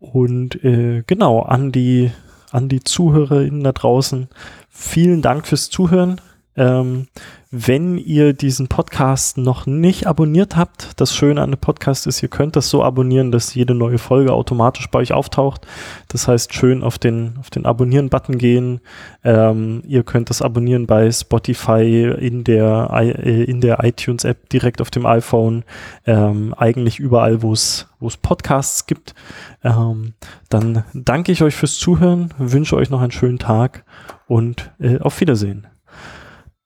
und 0.00 0.64
äh, 0.64 1.04
genau 1.06 1.42
an 1.42 1.70
die 1.70 2.10
an 2.50 2.68
die 2.68 2.82
ZuhörerInnen 2.82 3.62
da 3.62 3.72
draußen. 3.72 4.28
Vielen 4.68 5.22
Dank 5.22 5.46
fürs 5.46 5.70
Zuhören. 5.70 6.20
Ähm, 6.56 7.06
wenn 7.52 7.98
ihr 7.98 8.32
diesen 8.32 8.68
Podcast 8.68 9.36
noch 9.36 9.66
nicht 9.66 10.06
abonniert 10.06 10.56
habt, 10.56 11.00
das 11.00 11.14
Schöne 11.14 11.42
an 11.42 11.50
dem 11.50 11.58
Podcast 11.58 12.06
ist, 12.06 12.22
ihr 12.22 12.28
könnt 12.28 12.54
das 12.54 12.70
so 12.70 12.84
abonnieren, 12.84 13.32
dass 13.32 13.54
jede 13.54 13.74
neue 13.74 13.98
Folge 13.98 14.32
automatisch 14.32 14.88
bei 14.88 15.00
euch 15.00 15.12
auftaucht. 15.12 15.66
Das 16.06 16.28
heißt, 16.28 16.54
schön 16.54 16.84
auf 16.84 16.98
den, 16.98 17.34
auf 17.40 17.50
den 17.50 17.66
Abonnieren-Button 17.66 18.38
gehen. 18.38 18.80
Ähm, 19.24 19.82
ihr 19.84 20.04
könnt 20.04 20.30
das 20.30 20.42
abonnieren 20.42 20.86
bei 20.86 21.10
Spotify, 21.10 22.14
in 22.20 22.44
der, 22.44 22.88
äh, 22.92 23.42
in 23.44 23.60
der 23.60 23.82
iTunes-App, 23.82 24.48
direkt 24.48 24.80
auf 24.80 24.90
dem 24.90 25.04
iPhone, 25.04 25.64
ähm, 26.06 26.54
eigentlich 26.56 27.00
überall, 27.00 27.42
wo 27.42 27.52
es 27.52 27.88
Podcasts 28.22 28.86
gibt. 28.86 29.16
Ähm, 29.64 30.14
dann 30.50 30.84
danke 30.94 31.32
ich 31.32 31.42
euch 31.42 31.56
fürs 31.56 31.78
Zuhören, 31.78 32.32
wünsche 32.38 32.76
euch 32.76 32.90
noch 32.90 33.00
einen 33.00 33.10
schönen 33.10 33.40
Tag 33.40 33.84
und 34.28 34.70
äh, 34.78 34.98
auf 35.00 35.20
Wiedersehen. 35.20 35.66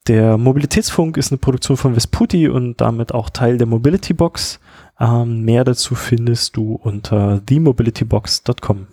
Der 0.07 0.37
Mobilitätsfunk 0.37 1.17
ist 1.17 1.33
eine 1.33 1.38
Produktion 1.38 1.79
von 1.79 1.95
Vesputi 1.95 2.49
und 2.49 2.79
damit 2.79 3.14
auch 3.14 3.31
Teil 3.31 3.57
der 3.57 3.67
Mobility 3.67 4.12
Box. 4.12 4.61
Ähm, 5.01 5.45
mehr 5.47 5.64
dazu 5.64 5.95
findest 5.95 6.59
du 6.59 6.75
unter 6.75 7.40
themobilitybox.com. 7.47 8.87